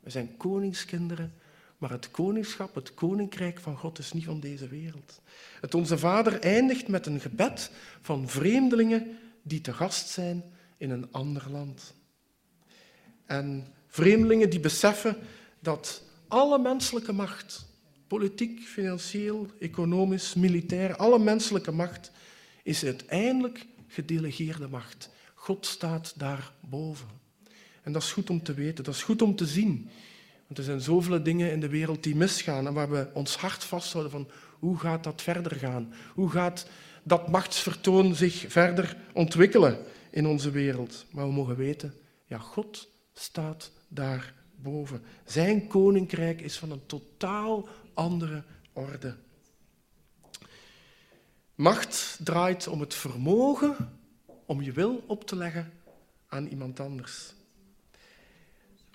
We 0.00 0.10
zijn 0.10 0.36
koningskinderen, 0.36 1.34
maar 1.78 1.90
het 1.90 2.10
koningschap, 2.10 2.74
het 2.74 2.94
koninkrijk 2.94 3.60
van 3.60 3.76
God 3.76 3.98
is 3.98 4.12
niet 4.12 4.24
van 4.24 4.40
deze 4.40 4.68
wereld. 4.68 5.20
Het 5.60 5.74
Onze 5.74 5.98
Vader 5.98 6.40
eindigt 6.40 6.88
met 6.88 7.06
een 7.06 7.20
gebed 7.20 7.70
van 8.00 8.28
vreemdelingen 8.28 9.18
die 9.42 9.60
te 9.60 9.72
gast 9.72 10.08
zijn 10.08 10.44
in 10.82 10.90
een 10.90 11.12
ander 11.12 11.46
land. 11.50 11.94
En 13.26 13.66
vreemdelingen 13.86 14.50
die 14.50 14.60
beseffen 14.60 15.16
dat 15.60 16.02
alle 16.28 16.58
menselijke 16.58 17.12
macht, 17.12 17.66
politiek, 18.06 18.60
financieel, 18.60 19.46
economisch, 19.58 20.34
militair, 20.34 20.96
alle 20.96 21.18
menselijke 21.18 21.72
macht 21.72 22.10
is 22.62 22.84
uiteindelijk 22.84 23.66
gedelegeerde 23.86 24.68
macht. 24.68 25.10
God 25.34 25.66
staat 25.66 26.14
daarboven. 26.16 27.08
En 27.82 27.92
dat 27.92 28.02
is 28.02 28.12
goed 28.12 28.30
om 28.30 28.42
te 28.42 28.54
weten, 28.54 28.84
dat 28.84 28.94
is 28.94 29.02
goed 29.02 29.22
om 29.22 29.36
te 29.36 29.46
zien. 29.46 29.88
Want 30.46 30.58
er 30.58 30.64
zijn 30.64 30.80
zoveel 30.80 31.22
dingen 31.22 31.52
in 31.52 31.60
de 31.60 31.68
wereld 31.68 32.02
die 32.02 32.16
misgaan 32.16 32.66
en 32.66 32.74
waar 32.74 32.90
we 32.90 33.10
ons 33.12 33.36
hart 33.36 33.64
vasthouden 33.64 34.12
van 34.12 34.28
hoe 34.58 34.78
gaat 34.78 35.04
dat 35.04 35.22
verder 35.22 35.56
gaan? 35.56 35.94
Hoe 36.14 36.30
gaat 36.30 36.66
dat 37.02 37.28
machtsvertoon 37.28 38.14
zich 38.14 38.44
verder 38.48 38.96
ontwikkelen 39.12 39.78
in 40.12 40.26
onze 40.26 40.50
wereld? 40.50 41.06
Maar 41.10 41.26
we 41.26 41.32
mogen 41.32 41.56
weten, 41.56 41.94
ja, 42.26 42.38
God 42.38 42.88
staat 43.12 43.70
daarboven. 43.88 45.02
Zijn 45.24 45.66
koninkrijk 45.66 46.40
is 46.40 46.58
van 46.58 46.70
een 46.70 46.86
totaal 46.86 47.68
andere 47.94 48.44
orde. 48.72 49.16
Macht 51.54 52.18
draait 52.24 52.66
om 52.66 52.80
het 52.80 52.94
vermogen 52.94 53.98
om 54.46 54.62
je 54.62 54.72
wil 54.72 55.04
op 55.06 55.26
te 55.26 55.36
leggen 55.36 55.72
aan 56.28 56.46
iemand 56.46 56.80
anders. 56.80 57.34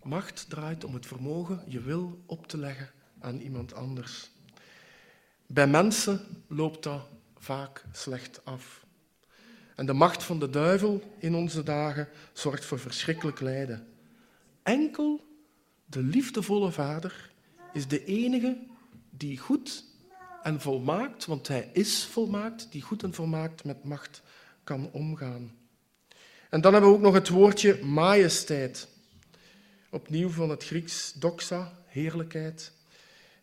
Macht 0.04 0.50
draait 0.50 0.84
om 0.84 0.94
het 0.94 1.06
vermogen 1.06 1.64
je 1.68 1.82
wil 1.82 2.24
op 2.26 2.48
te 2.48 2.58
leggen 2.58 2.92
aan 3.20 3.40
iemand 3.40 3.74
anders. 3.74 4.30
Bij 5.46 5.68
mensen 5.68 6.44
loopt 6.48 6.84
dat 6.84 7.08
vaak 7.38 7.86
slecht 7.92 8.46
af. 8.46 8.86
En 9.78 9.86
de 9.86 9.94
macht 9.94 10.24
van 10.24 10.40
de 10.40 10.50
duivel 10.50 11.16
in 11.18 11.36
onze 11.36 11.64
dagen 11.64 12.08
zorgt 12.34 12.66
voor 12.66 12.80
verschrikkelijk 12.80 13.40
lijden. 13.40 13.88
Enkel 14.64 15.26
de 15.86 16.04
liefdevolle 16.04 16.72
Vader 16.72 17.32
is 17.74 17.88
de 17.88 18.06
enige 18.06 18.58
die 19.10 19.38
goed 19.38 19.84
en 20.44 20.62
volmaakt, 20.62 21.26
want 21.26 21.48
hij 21.48 21.70
is 21.74 22.06
volmaakt, 22.06 22.72
die 22.72 22.82
goed 22.82 23.04
en 23.04 23.14
volmaakt 23.14 23.64
met 23.64 23.84
macht 23.84 24.22
kan 24.64 24.90
omgaan. 24.92 25.56
En 26.50 26.62
dan 26.62 26.72
hebben 26.74 26.92
we 26.92 26.96
ook 26.96 27.04
nog 27.04 27.14
het 27.14 27.30
woordje 27.30 27.84
majesteit. 27.86 28.88
Opnieuw 29.90 30.30
van 30.30 30.50
het 30.50 30.64
Grieks 30.64 31.14
doxa, 31.14 31.74
heerlijkheid. 31.86 32.72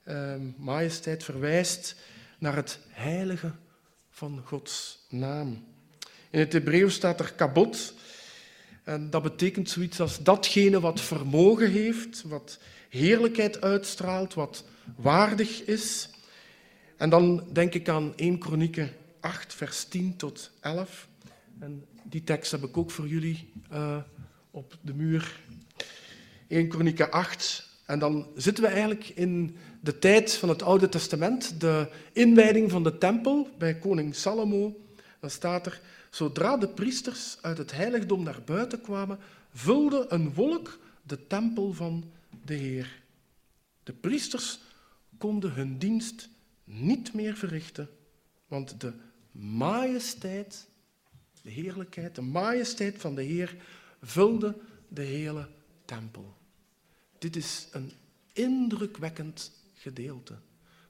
Uh, 0.04 0.34
majesteit 0.56 1.24
verwijst 1.24 1.96
naar 2.38 2.56
het 2.56 2.78
heilige 2.88 3.52
van 4.10 4.42
Gods 4.44 5.06
naam. 5.08 5.73
In 6.34 6.40
het 6.40 6.52
Hebreeuws 6.52 6.94
staat 6.94 7.20
er 7.20 7.32
kabot. 7.32 7.94
En 8.84 9.10
dat 9.10 9.22
betekent 9.22 9.70
zoiets 9.70 10.00
als 10.00 10.22
datgene 10.22 10.80
wat 10.80 11.00
vermogen 11.00 11.70
heeft, 11.70 12.22
wat 12.22 12.58
heerlijkheid 12.88 13.60
uitstraalt, 13.60 14.34
wat 14.34 14.64
waardig 14.96 15.64
is. 15.64 16.10
En 16.96 17.10
dan 17.10 17.46
denk 17.52 17.74
ik 17.74 17.88
aan 17.88 18.12
1 18.16 18.38
Kronieken 18.38 18.90
8, 19.20 19.54
vers 19.54 19.84
10 19.84 20.16
tot 20.16 20.50
11. 20.60 21.08
En 21.60 21.84
die 22.02 22.24
tekst 22.24 22.50
heb 22.50 22.62
ik 22.62 22.76
ook 22.76 22.90
voor 22.90 23.08
jullie 23.08 23.52
uh, 23.72 23.96
op 24.50 24.76
de 24.80 24.94
muur. 24.94 25.40
1 26.48 26.68
Kronieken 26.68 27.10
8. 27.10 27.68
En 27.86 27.98
dan 27.98 28.26
zitten 28.36 28.64
we 28.64 28.70
eigenlijk 28.70 29.08
in 29.08 29.56
de 29.80 29.98
tijd 29.98 30.34
van 30.34 30.48
het 30.48 30.62
Oude 30.62 30.88
Testament, 30.88 31.60
de 31.60 31.88
inwijding 32.12 32.70
van 32.70 32.82
de 32.82 32.98
tempel 32.98 33.48
bij 33.58 33.78
koning 33.78 34.14
Salomo. 34.14 34.76
Dan 35.20 35.30
staat 35.30 35.66
er, 35.66 35.80
zodra 36.14 36.56
de 36.56 36.68
priesters 36.68 37.38
uit 37.40 37.58
het 37.58 37.72
heiligdom 37.72 38.22
naar 38.22 38.42
buiten 38.44 38.80
kwamen, 38.80 39.18
vulde 39.52 40.06
een 40.08 40.34
wolk 40.34 40.78
de 41.02 41.26
tempel 41.26 41.72
van 41.72 42.04
de 42.44 42.54
Heer. 42.54 43.02
De 43.82 43.92
priesters 43.92 44.58
konden 45.18 45.52
hun 45.52 45.78
dienst 45.78 46.28
niet 46.64 47.14
meer 47.14 47.36
verrichten, 47.36 47.88
want 48.46 48.80
de 48.80 48.92
majesteit, 49.32 50.68
de 51.42 51.50
heerlijkheid, 51.50 52.14
de 52.14 52.22
majesteit 52.22 53.00
van 53.00 53.14
de 53.14 53.22
Heer 53.22 53.56
vulde 54.02 54.56
de 54.88 55.02
hele 55.02 55.48
tempel. 55.84 56.36
Dit 57.18 57.36
is 57.36 57.68
een 57.72 57.92
indrukwekkend 58.32 59.52
gedeelte. 59.72 60.34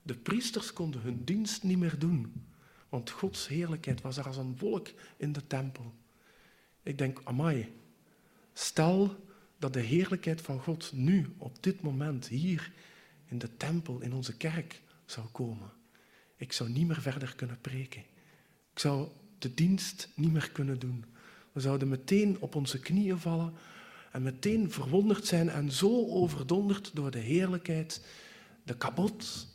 De 0.03 0.15
priesters 0.15 0.73
konden 0.73 1.01
hun 1.01 1.25
dienst 1.25 1.63
niet 1.63 1.79
meer 1.79 1.99
doen, 1.99 2.33
want 2.95 3.11
Gods 3.11 3.49
heerlijkheid 3.49 4.01
was 4.01 4.17
er 4.17 4.27
als 4.27 4.37
een 4.37 4.57
wolk 4.59 4.89
in 5.17 5.33
de 5.33 5.47
tempel. 5.47 5.95
Ik 6.83 6.99
denk, 6.99 7.21
amai, 7.25 7.73
stel 8.53 9.17
dat 9.59 9.73
de 9.73 9.81
heerlijkheid 9.81 10.41
van 10.41 10.61
God 10.61 10.93
nu, 10.93 11.35
op 11.39 11.63
dit 11.63 11.81
moment, 11.81 12.27
hier 12.27 12.73
in 13.27 13.39
de 13.39 13.57
tempel, 13.57 14.01
in 14.01 14.13
onze 14.13 14.37
kerk, 14.37 14.83
zou 15.05 15.27
komen. 15.27 15.71
Ik 16.37 16.53
zou 16.53 16.71
niet 16.71 16.87
meer 16.87 17.01
verder 17.01 17.35
kunnen 17.35 17.61
preken. 17.61 18.01
Ik 18.73 18.79
zou 18.79 19.09
de 19.39 19.55
dienst 19.55 20.09
niet 20.15 20.33
meer 20.33 20.51
kunnen 20.51 20.79
doen. 20.79 21.05
We 21.53 21.61
zouden 21.61 21.89
meteen 21.89 22.41
op 22.41 22.55
onze 22.55 22.79
knieën 22.81 23.19
vallen 23.19 23.53
en 24.13 24.23
meteen 24.23 24.71
verwonderd 24.71 25.27
zijn 25.27 25.49
en 25.49 25.73
zo 25.73 26.07
overdonderd 26.09 26.91
door 26.95 27.11
de 27.11 27.19
heerlijkheid 27.19 28.07
de 28.63 28.77
kabot, 28.77 29.47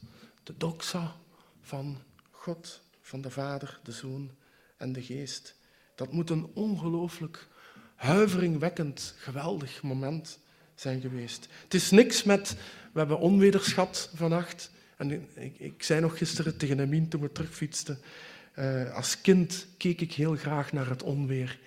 de 0.43 0.53
doxa 0.57 1.15
van 1.61 1.97
God, 2.31 2.87
van 3.09 3.21
de 3.21 3.29
Vader, 3.29 3.79
de 3.83 3.91
Zoon 3.91 4.31
en 4.77 4.93
de 4.93 5.03
Geest. 5.03 5.55
Dat 5.95 6.11
moet 6.11 6.29
een 6.29 6.49
ongelooflijk 6.53 7.47
huiveringwekkend, 7.95 9.13
geweldig 9.17 9.81
moment 9.81 10.39
zijn 10.75 11.01
geweest. 11.01 11.47
Het 11.63 11.73
is 11.73 11.91
niks 11.91 12.23
met, 12.23 12.55
we 12.91 12.99
hebben 12.99 13.19
onwederschat 13.19 14.11
vannacht. 14.15 14.71
En 14.97 15.27
ik, 15.33 15.59
ik 15.59 15.83
zei 15.83 16.01
nog 16.01 16.17
gisteren 16.17 16.57
tegen 16.57 16.79
Emien 16.79 17.07
toen 17.07 17.21
we 17.21 17.31
terugfietsten, 17.31 17.99
uh, 18.55 18.95
als 18.95 19.21
kind 19.21 19.67
keek 19.77 20.01
ik 20.01 20.13
heel 20.13 20.35
graag 20.35 20.71
naar 20.71 20.89
het 20.89 21.03
onweer. 21.03 21.59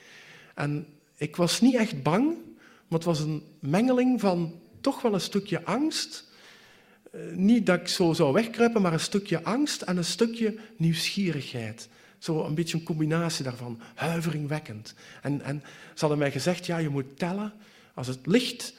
En 0.55 0.87
ik 1.17 1.37
was 1.37 1.61
niet 1.61 1.75
echt 1.75 2.03
bang, 2.03 2.35
maar 2.89 2.99
het 2.99 3.05
was 3.05 3.21
een 3.21 3.43
mengeling 3.59 4.21
van 4.21 4.61
toch 4.81 5.03
wel 5.03 5.15
een 5.15 5.21
stukje 5.21 5.65
angst. 5.65 6.31
Uh, 7.15 7.21
niet 7.35 7.67
dat 7.67 7.81
ik 7.81 7.89
zo 7.89 8.13
zou 8.13 8.33
wegkruipen, 8.33 8.83
maar 8.83 8.93
een 8.93 9.01
stukje 9.01 9.43
angst 9.43 9.83
en 9.83 9.97
een 9.97 10.05
stukje 10.05 10.59
nieuwsgierigheid. 10.77 11.89
Zo 12.19 12.45
een 12.45 12.55
beetje 12.55 12.79
een 12.79 12.85
combinatie 12.85 13.45
daarvan, 13.45 13.81
huiveringwekkend. 13.95 14.95
En, 15.23 15.43
en 15.43 15.63
ze 15.95 16.01
hadden 16.01 16.19
mij 16.19 16.31
gezegd, 16.31 16.67
ja, 16.67 16.79
je 16.79 16.89
moet 16.89 17.19
tellen 17.19 17.53
als 17.95 18.07
het 18.07 18.27
licht 18.27 18.75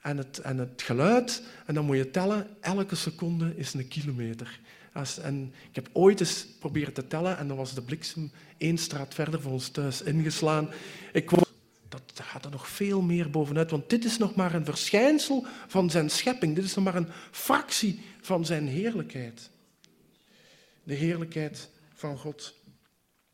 en 0.00 0.16
het, 0.16 0.38
en 0.38 0.58
het 0.58 0.82
geluid, 0.82 1.42
en 1.66 1.74
dan 1.74 1.84
moet 1.84 1.96
je 1.96 2.10
tellen, 2.10 2.46
elke 2.60 2.94
seconde 2.94 3.52
is 3.56 3.74
een 3.74 3.88
kilometer. 3.88 4.60
Als, 4.92 5.18
en 5.18 5.52
ik 5.68 5.74
heb 5.74 5.88
ooit 5.92 6.20
eens 6.20 6.46
proberen 6.58 6.92
te 6.92 7.06
tellen 7.06 7.38
en 7.38 7.48
dan 7.48 7.56
was 7.56 7.74
de 7.74 7.82
bliksem 7.82 8.30
één 8.58 8.78
straat 8.78 9.14
verder 9.14 9.40
van 9.40 9.52
ons 9.52 9.68
thuis 9.68 10.02
ingeslaan. 10.02 10.68
Ik 11.12 11.30
dat 12.14 12.26
gaat 12.26 12.44
er 12.44 12.50
nog 12.50 12.68
veel 12.68 13.00
meer 13.00 13.30
bovenuit, 13.30 13.70
want 13.70 13.90
dit 13.90 14.04
is 14.04 14.18
nog 14.18 14.34
maar 14.34 14.54
een 14.54 14.64
verschijnsel 14.64 15.46
van 15.66 15.90
zijn 15.90 16.10
schepping. 16.10 16.54
Dit 16.54 16.64
is 16.64 16.74
nog 16.74 16.84
maar 16.84 16.94
een 16.94 17.08
fractie 17.30 18.00
van 18.20 18.44
zijn 18.44 18.66
heerlijkheid. 18.66 19.50
De 20.82 20.94
heerlijkheid 20.94 21.68
van 21.94 22.18
God. 22.18 22.54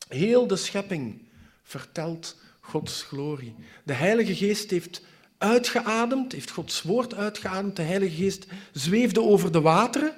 Heel 0.08 0.46
de 0.46 0.56
schepping 0.56 1.22
vertelt 1.62 2.36
Gods 2.60 3.02
glorie. 3.02 3.54
De 3.84 3.92
Heilige 3.92 4.34
Geest 4.34 4.70
heeft 4.70 5.02
uitgeademd, 5.38 6.32
heeft 6.32 6.50
Gods 6.50 6.82
woord 6.82 7.14
uitgeademd. 7.14 7.76
De 7.76 7.82
Heilige 7.82 8.16
Geest 8.16 8.46
zweefde 8.72 9.22
over 9.22 9.52
de 9.52 9.60
wateren, 9.60 10.14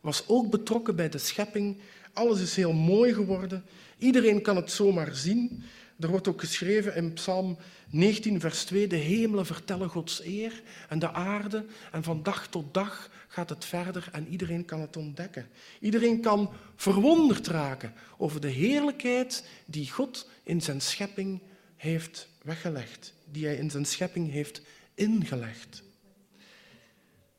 was 0.00 0.24
ook 0.26 0.50
betrokken 0.50 0.96
bij 0.96 1.08
de 1.08 1.18
schepping. 1.18 1.80
Alles 2.12 2.40
is 2.40 2.56
heel 2.56 2.72
mooi 2.72 3.14
geworden. 3.14 3.64
Iedereen 3.98 4.42
kan 4.42 4.56
het 4.56 4.70
zomaar 4.70 5.14
zien. 5.14 5.62
Er 6.02 6.08
wordt 6.08 6.28
ook 6.28 6.40
geschreven 6.40 6.94
in 6.94 7.12
Psalm 7.12 7.58
19, 7.90 8.40
vers 8.40 8.64
2, 8.64 8.86
de 8.86 8.96
hemelen 8.96 9.46
vertellen 9.46 9.88
Gods 9.88 10.24
eer 10.24 10.62
en 10.88 10.98
de 10.98 11.12
aarde. 11.12 11.64
En 11.92 12.02
van 12.02 12.22
dag 12.22 12.46
tot 12.46 12.74
dag 12.74 13.10
gaat 13.28 13.48
het 13.48 13.64
verder 13.64 14.08
en 14.12 14.28
iedereen 14.28 14.64
kan 14.64 14.80
het 14.80 14.96
ontdekken. 14.96 15.48
Iedereen 15.80 16.20
kan 16.20 16.50
verwonderd 16.76 17.46
raken 17.46 17.92
over 18.16 18.40
de 18.40 18.48
heerlijkheid 18.48 19.48
die 19.64 19.90
God 19.90 20.28
in 20.42 20.60
zijn 20.60 20.80
schepping 20.80 21.40
heeft 21.76 22.28
weggelegd, 22.42 23.14
die 23.24 23.46
hij 23.46 23.56
in 23.56 23.70
zijn 23.70 23.84
schepping 23.84 24.30
heeft 24.30 24.62
ingelegd. 24.94 25.82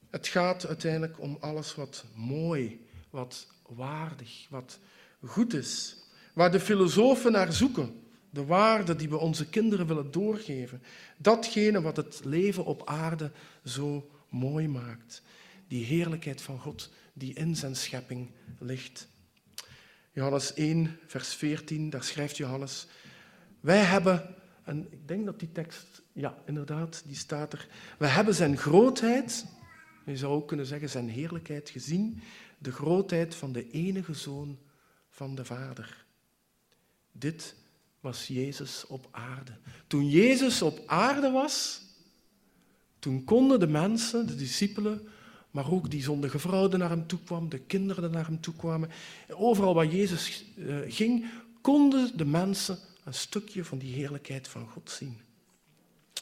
Het 0.10 0.28
gaat 0.28 0.68
uiteindelijk 0.68 1.20
om 1.20 1.38
alles 1.40 1.76
wat 1.76 2.06
mooi, 2.16 2.86
wat 3.10 3.48
waardig, 3.68 4.48
wat 4.50 4.80
goed 5.26 5.54
is, 5.54 5.98
waar 6.34 6.52
de 6.52 6.60
filosofen 6.60 7.32
naar 7.32 7.54
zoeken, 7.54 8.03
de 8.34 8.46
waarden 8.46 8.98
die 8.98 9.10
we 9.10 9.18
onze 9.18 9.50
kinderen 9.50 9.88
willen 9.88 10.12
doorgeven, 10.12 10.82
datgene 11.18 11.82
wat 11.82 11.98
het 11.98 12.22
leven 12.24 12.66
op 12.66 12.88
aarde 12.88 13.32
zo 13.66 14.10
mooi 14.30 14.68
maakt, 14.68 15.22
die 15.68 15.86
heerlijkheid 15.86 16.42
van 16.42 16.60
God 16.60 16.92
die 17.14 17.34
in 17.34 17.56
zijn 17.56 17.76
schepping 17.76 18.30
ligt. 18.60 19.08
Johannes 20.12 20.54
1, 20.54 21.00
vers 21.08 21.34
14, 21.34 21.90
daar 21.90 22.04
schrijft 22.04 22.38
Johannes, 22.38 22.88
wij 23.60 23.84
hebben 23.84 24.36
en 24.64 24.88
ik 24.92 25.08
denk 25.08 25.26
dat 25.26 25.40
die 25.40 25.52
tekst, 25.52 26.02
ja, 26.12 26.38
inderdaad, 26.46 27.04
die 27.06 27.16
staat 27.16 27.54
er. 27.54 27.68
We 27.98 28.08
hebben 28.08 28.36
zijn 28.36 28.58
grootheid, 28.58 29.46
je 30.06 30.18
zou 30.18 30.34
ook 30.34 30.48
kunnen 30.48 30.66
zeggen 30.66 30.90
zijn 30.90 31.10
heerlijkheid, 31.10 31.70
gezien. 31.70 32.22
De 32.58 32.72
grootheid 32.72 33.36
van 33.36 33.52
de 33.52 33.72
enige 33.72 34.14
zoon 34.14 34.60
van 35.10 35.36
de 35.36 35.46
Vader. 35.46 36.06
Dit 37.12 37.56
was 38.04 38.28
Jezus 38.28 38.86
op 38.88 39.08
aarde. 39.12 39.52
Toen 39.88 40.10
Jezus 40.10 40.62
op 40.62 40.82
aarde 40.86 41.32
was, 41.32 41.82
toen 43.00 43.24
konden 43.24 43.60
de 43.60 43.68
mensen, 43.68 44.28
de 44.28 44.36
discipelen, 44.36 45.08
maar 45.52 45.72
ook 45.72 45.90
die 45.90 46.04
zondige 46.04 46.40
vrouw 46.40 46.68
die 46.68 46.78
naar 46.78 46.90
hem 46.90 47.08
toe 47.08 47.20
kwam, 47.26 47.50
de 47.50 47.60
kinderen 47.60 48.12
naar 48.12 48.26
hem 48.26 48.42
toe 48.42 48.54
kwamen, 48.54 48.90
overal 49.30 49.74
waar 49.74 49.86
Jezus 49.86 50.46
eh, 50.58 50.76
ging, 50.88 51.26
konden 51.62 52.18
de 52.18 52.26
mensen 52.26 52.78
een 53.04 53.14
stukje 53.14 53.66
van 53.66 53.78
die 53.78 53.94
heerlijkheid 53.94 54.48
van 54.48 54.68
God 54.68 54.90
zien. 54.90 55.18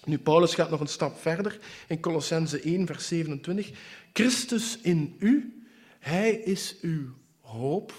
Nu, 0.06 0.18
Paulus 0.20 0.54
gaat 0.54 0.70
nog 0.70 0.80
een 0.80 0.88
stap 0.88 1.18
verder 1.18 1.60
in 1.88 2.00
Colossense 2.00 2.62
1, 2.62 2.86
vers 2.86 3.08
27. 3.08 3.72
Christus 4.14 4.78
in 4.82 5.16
u, 5.20 5.64
hij 6.00 6.32
is 6.32 6.78
uw 6.82 7.14
hoop. 7.40 7.94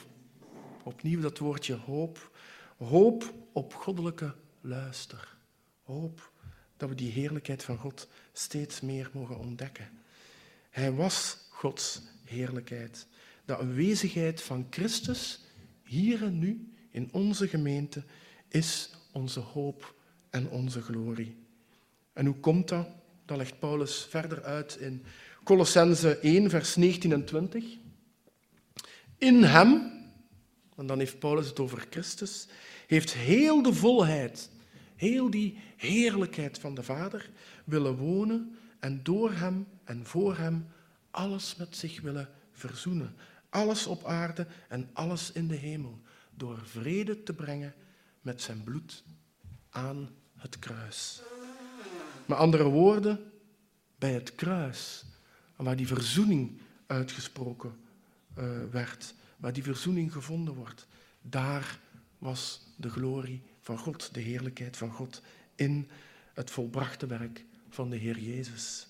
Opnieuw 0.82 1.20
dat 1.20 1.38
woordje 1.38 1.74
hoop. 1.74 2.30
Hoop 2.76 3.40
op 3.52 3.74
goddelijke 3.74 4.34
luister. 4.60 5.36
Hoop 5.82 6.32
dat 6.76 6.88
we 6.88 6.94
die 6.94 7.10
heerlijkheid 7.10 7.64
van 7.64 7.76
God 7.76 8.08
steeds 8.32 8.80
meer 8.80 9.10
mogen 9.12 9.38
ontdekken. 9.38 9.90
Hij 10.70 10.92
was 10.92 11.36
Gods 11.50 12.02
heerlijkheid. 12.24 13.06
De 13.44 13.58
aanwezigheid 13.58 14.42
van 14.42 14.66
Christus 14.70 15.40
hier 15.82 16.22
en 16.22 16.38
nu 16.38 16.72
in 16.90 17.08
onze 17.12 17.48
gemeente 17.48 18.02
is 18.48 18.90
onze 19.12 19.40
hoop 19.40 19.94
en 20.30 20.48
onze 20.48 20.82
glorie. 20.82 21.36
En 22.12 22.26
hoe 22.26 22.40
komt 22.40 22.68
dat? 22.68 22.88
Dat 23.24 23.36
legt 23.36 23.58
Paulus 23.58 24.06
verder 24.08 24.42
uit 24.42 24.76
in 24.76 25.04
Colossense 25.44 26.18
1, 26.18 26.50
vers 26.50 26.76
19 26.76 27.12
en 27.12 27.24
20. 27.24 27.64
In 29.18 29.42
hem, 29.42 29.92
en 30.76 30.86
dan 30.86 30.98
heeft 30.98 31.18
Paulus 31.18 31.46
het 31.46 31.60
over 31.60 31.86
Christus, 31.90 32.46
heeft 32.92 33.12
heel 33.12 33.62
de 33.62 33.74
volheid, 33.74 34.50
heel 34.96 35.30
die 35.30 35.58
heerlijkheid 35.76 36.58
van 36.58 36.74
de 36.74 36.82
Vader 36.82 37.30
willen 37.64 37.96
wonen 37.96 38.56
en 38.78 39.02
door 39.02 39.32
hem 39.32 39.66
en 39.84 40.06
voor 40.06 40.36
hem 40.36 40.66
alles 41.10 41.56
met 41.56 41.76
zich 41.76 42.00
willen 42.00 42.28
verzoenen. 42.52 43.14
Alles 43.48 43.86
op 43.86 44.04
aarde 44.04 44.46
en 44.68 44.90
alles 44.92 45.32
in 45.32 45.48
de 45.48 45.54
hemel, 45.54 46.00
door 46.34 46.60
vrede 46.64 47.22
te 47.22 47.32
brengen 47.32 47.74
met 48.20 48.42
zijn 48.42 48.62
bloed 48.64 49.04
aan 49.70 50.10
het 50.36 50.58
kruis. 50.58 51.22
Met 52.26 52.38
andere 52.38 52.64
woorden, 52.64 53.32
bij 53.98 54.12
het 54.12 54.34
kruis, 54.34 55.04
waar 55.56 55.76
die 55.76 55.86
verzoening 55.86 56.60
uitgesproken 56.86 57.74
uh, 58.38 58.44
werd, 58.70 59.14
waar 59.36 59.52
die 59.52 59.62
verzoening 59.62 60.12
gevonden 60.12 60.54
wordt, 60.54 60.86
daar 61.22 61.78
was 62.22 62.60
de 62.82 62.90
glorie 62.90 63.42
van 63.60 63.78
God, 63.78 64.14
de 64.14 64.20
heerlijkheid 64.20 64.76
van 64.76 64.90
God 64.90 65.22
in 65.54 65.88
het 66.34 66.50
volbrachte 66.50 67.06
werk 67.06 67.44
van 67.68 67.90
de 67.90 67.96
Heer 67.96 68.18
Jezus. 68.18 68.86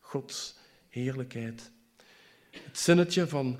Gods 0.00 0.54
heerlijkheid. 0.88 1.70
Het 2.50 2.78
zinnetje 2.78 3.28
van 3.28 3.58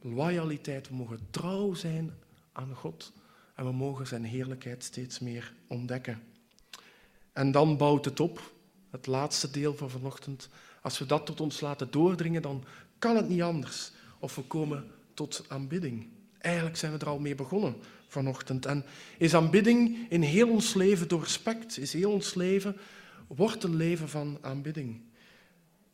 loyaliteit, 0.00 0.88
we 0.88 0.94
mogen 0.94 1.26
trouw 1.30 1.74
zijn 1.74 2.14
aan 2.52 2.74
God 2.74 3.12
en 3.54 3.64
we 3.64 3.72
mogen 3.72 4.06
zijn 4.06 4.24
heerlijkheid 4.24 4.84
steeds 4.84 5.18
meer 5.18 5.52
ontdekken. 5.66 6.22
En 7.32 7.50
dan 7.50 7.76
bouwt 7.76 8.04
het 8.04 8.20
op, 8.20 8.52
het 8.90 9.06
laatste 9.06 9.50
deel 9.50 9.74
van 9.74 9.90
vanochtend. 9.90 10.48
Als 10.82 10.98
we 10.98 11.06
dat 11.06 11.26
tot 11.26 11.40
ons 11.40 11.60
laten 11.60 11.90
doordringen, 11.90 12.42
dan 12.42 12.64
kan 12.98 13.16
het 13.16 13.28
niet 13.28 13.42
anders. 13.42 13.92
Of 14.18 14.34
we 14.34 14.42
komen 14.42 14.90
tot 15.14 15.44
aanbidding. 15.48 16.08
Eigenlijk 16.38 16.76
zijn 16.76 16.92
we 16.92 16.98
er 16.98 17.08
al 17.08 17.18
mee 17.18 17.34
begonnen 17.34 17.76
vanochtend. 18.08 18.66
En 18.66 18.84
is 19.18 19.34
aanbidding 19.34 20.06
in 20.08 20.22
heel 20.22 20.48
ons 20.48 20.74
leven 20.74 21.08
doorspekt? 21.08 21.78
Is 21.78 21.92
heel 21.92 22.10
ons 22.12 22.34
leven, 22.34 22.76
wordt 23.26 23.64
een 23.64 23.76
leven 23.76 24.08
van 24.08 24.38
aanbidding? 24.40 25.00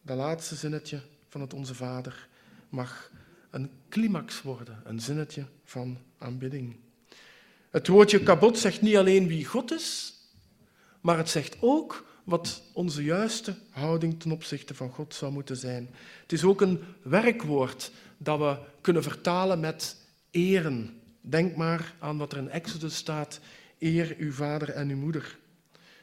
Dat 0.02 0.16
laatste 0.16 0.54
zinnetje 0.54 1.00
van 1.28 1.40
het 1.40 1.54
Onze 1.54 1.74
Vader 1.74 2.28
mag 2.68 3.10
een 3.50 3.70
climax 3.88 4.42
worden, 4.42 4.80
een 4.84 5.00
zinnetje 5.00 5.44
van 5.64 5.98
aanbidding. 6.18 6.76
Het 7.70 7.88
woordje 7.88 8.22
kabot 8.22 8.58
zegt 8.58 8.82
niet 8.82 8.96
alleen 8.96 9.26
wie 9.26 9.44
God 9.44 9.72
is, 9.72 10.14
maar 11.00 11.16
het 11.16 11.28
zegt 11.28 11.56
ook 11.60 12.06
wat 12.24 12.62
onze 12.72 13.04
juiste 13.04 13.54
houding 13.70 14.20
ten 14.20 14.32
opzichte 14.32 14.74
van 14.74 14.90
God 14.90 15.14
zou 15.14 15.32
moeten 15.32 15.56
zijn. 15.56 15.90
Het 16.22 16.32
is 16.32 16.44
ook 16.44 16.60
een 16.60 16.80
werkwoord 17.02 17.90
dat 18.16 18.38
we 18.38 18.58
kunnen 18.80 19.02
vertalen 19.02 19.60
met 19.60 19.96
eren. 20.30 21.00
Denk 21.26 21.56
maar 21.56 21.94
aan 21.98 22.18
wat 22.18 22.32
er 22.32 22.38
in 22.38 22.48
Exodus 22.48 22.96
staat: 22.96 23.40
eer 23.78 24.16
uw 24.18 24.32
vader 24.32 24.70
en 24.70 24.88
uw 24.88 24.96
moeder. 24.96 25.38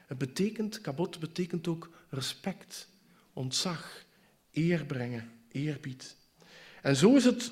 Het 0.07 0.17
betekent, 0.17 0.81
kabot 0.81 1.19
betekent 1.19 1.67
ook 1.67 1.89
respect, 2.09 2.87
ontzag, 3.33 4.05
eer 4.51 4.85
brengen, 4.85 5.31
eerbied. 5.51 6.15
En 6.81 6.95
zo 6.95 7.15
is 7.15 7.25
het 7.25 7.51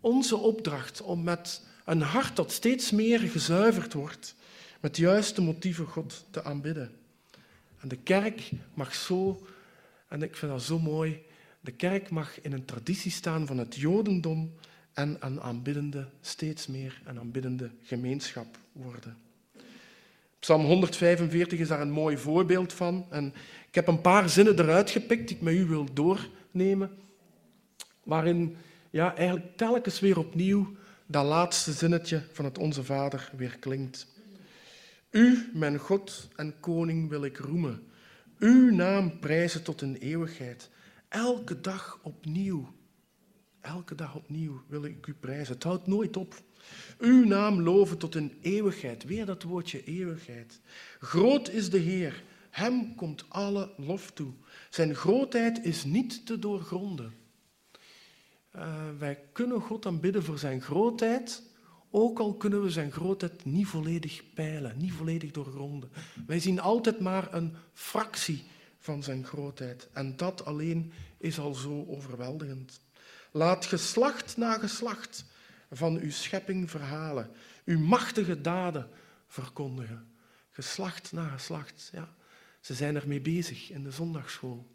onze 0.00 0.36
opdracht 0.36 1.02
om 1.02 1.22
met 1.22 1.62
een 1.84 2.00
hart 2.00 2.36
dat 2.36 2.52
steeds 2.52 2.90
meer 2.90 3.20
gezuiverd 3.20 3.92
wordt, 3.92 4.34
met 4.80 4.96
juiste 4.96 5.42
motieven 5.42 5.86
God 5.86 6.24
te 6.30 6.44
aanbidden. 6.44 6.92
En 7.78 7.88
de 7.88 7.98
kerk 7.98 8.50
mag 8.74 8.94
zo, 8.94 9.46
en 10.08 10.22
ik 10.22 10.36
vind 10.36 10.52
dat 10.52 10.62
zo 10.62 10.78
mooi, 10.78 11.22
de 11.60 11.72
kerk 11.72 12.10
mag 12.10 12.40
in 12.40 12.52
een 12.52 12.64
traditie 12.64 13.10
staan 13.10 13.46
van 13.46 13.58
het 13.58 13.74
Jodendom 13.74 14.52
en 14.94 15.16
een 15.20 15.40
aanbiddende, 15.40 16.08
steeds 16.20 16.66
meer 16.66 17.02
een 17.04 17.18
aanbiddende 17.18 17.70
gemeenschap 17.82 18.58
worden. 18.72 19.16
Psalm 20.38 20.64
145 20.64 21.58
is 21.58 21.68
daar 21.68 21.80
een 21.80 21.90
mooi 21.90 22.16
voorbeeld 22.16 22.72
van. 22.72 23.06
En 23.10 23.34
ik 23.68 23.74
heb 23.74 23.86
een 23.86 24.00
paar 24.00 24.28
zinnen 24.28 24.58
eruit 24.58 24.90
gepikt 24.90 25.28
die 25.28 25.36
ik 25.36 25.42
met 25.42 25.54
u 25.54 25.64
wil 25.64 25.86
doornemen, 25.92 26.90
waarin 28.02 28.56
ja, 28.90 29.16
eigenlijk 29.16 29.56
telkens 29.56 30.00
weer 30.00 30.18
opnieuw 30.18 30.76
dat 31.06 31.24
laatste 31.24 31.72
zinnetje 31.72 32.22
van 32.32 32.44
het 32.44 32.58
Onze 32.58 32.84
Vader 32.84 33.30
weer 33.36 33.56
klinkt. 33.58 34.06
U, 35.10 35.50
mijn 35.52 35.78
God 35.78 36.28
en 36.36 36.54
Koning, 36.60 37.08
wil 37.08 37.24
ik 37.24 37.36
roemen. 37.36 37.86
Uw 38.38 38.74
naam 38.74 39.18
prijzen 39.18 39.62
tot 39.62 39.80
een 39.80 39.96
eeuwigheid. 39.96 40.70
Elke 41.08 41.60
dag 41.60 41.98
opnieuw. 42.02 42.72
Elke 43.62 43.94
dag 43.94 44.14
opnieuw 44.14 44.62
wil 44.66 44.84
ik 44.84 45.06
u 45.06 45.14
prijzen. 45.14 45.54
Het 45.54 45.62
houdt 45.62 45.86
nooit 45.86 46.16
op. 46.16 46.42
Uw 46.98 47.24
naam 47.24 47.62
loven 47.62 47.98
tot 47.98 48.14
een 48.14 48.38
eeuwigheid. 48.40 49.04
Weer 49.04 49.26
dat 49.26 49.42
woordje 49.42 49.84
eeuwigheid. 49.84 50.60
Groot 51.00 51.48
is 51.48 51.70
de 51.70 51.78
Heer. 51.78 52.22
Hem 52.50 52.94
komt 52.94 53.24
alle 53.28 53.72
lof 53.76 54.10
toe. 54.10 54.32
Zijn 54.70 54.94
grootheid 54.94 55.64
is 55.64 55.84
niet 55.84 56.26
te 56.26 56.38
doorgronden. 56.38 57.14
Uh, 58.56 58.74
wij 58.98 59.18
kunnen 59.32 59.60
God 59.60 59.86
aanbidden 59.86 60.22
voor 60.22 60.38
zijn 60.38 60.60
grootheid, 60.60 61.42
ook 61.90 62.18
al 62.18 62.34
kunnen 62.34 62.62
we 62.62 62.70
zijn 62.70 62.92
grootheid 62.92 63.44
niet 63.44 63.66
volledig 63.66 64.22
peilen, 64.34 64.78
niet 64.78 64.92
volledig 64.92 65.30
doorgronden. 65.30 65.90
Wij 66.26 66.40
zien 66.40 66.60
altijd 66.60 67.00
maar 67.00 67.34
een 67.34 67.54
fractie 67.72 68.44
van 68.78 69.02
zijn 69.02 69.24
grootheid. 69.24 69.88
En 69.92 70.16
dat 70.16 70.44
alleen 70.44 70.92
is 71.18 71.38
al 71.38 71.54
zo 71.54 71.84
overweldigend. 71.88 72.80
Laat 73.34 73.66
geslacht 73.66 74.36
na 74.36 74.58
geslacht 74.58 75.24
van 75.70 75.98
uw 75.98 76.10
schepping 76.10 76.70
verhalen, 76.70 77.30
uw 77.64 77.78
machtige 77.78 78.40
daden 78.40 78.88
verkondigen. 79.26 80.12
Geslacht 80.50 81.12
na 81.12 81.28
geslacht, 81.28 81.90
ja. 81.92 82.14
Ze 82.60 82.74
zijn 82.74 82.96
ermee 82.96 83.20
bezig 83.20 83.70
in 83.70 83.82
de 83.84 83.90
zondagschool 83.90 84.70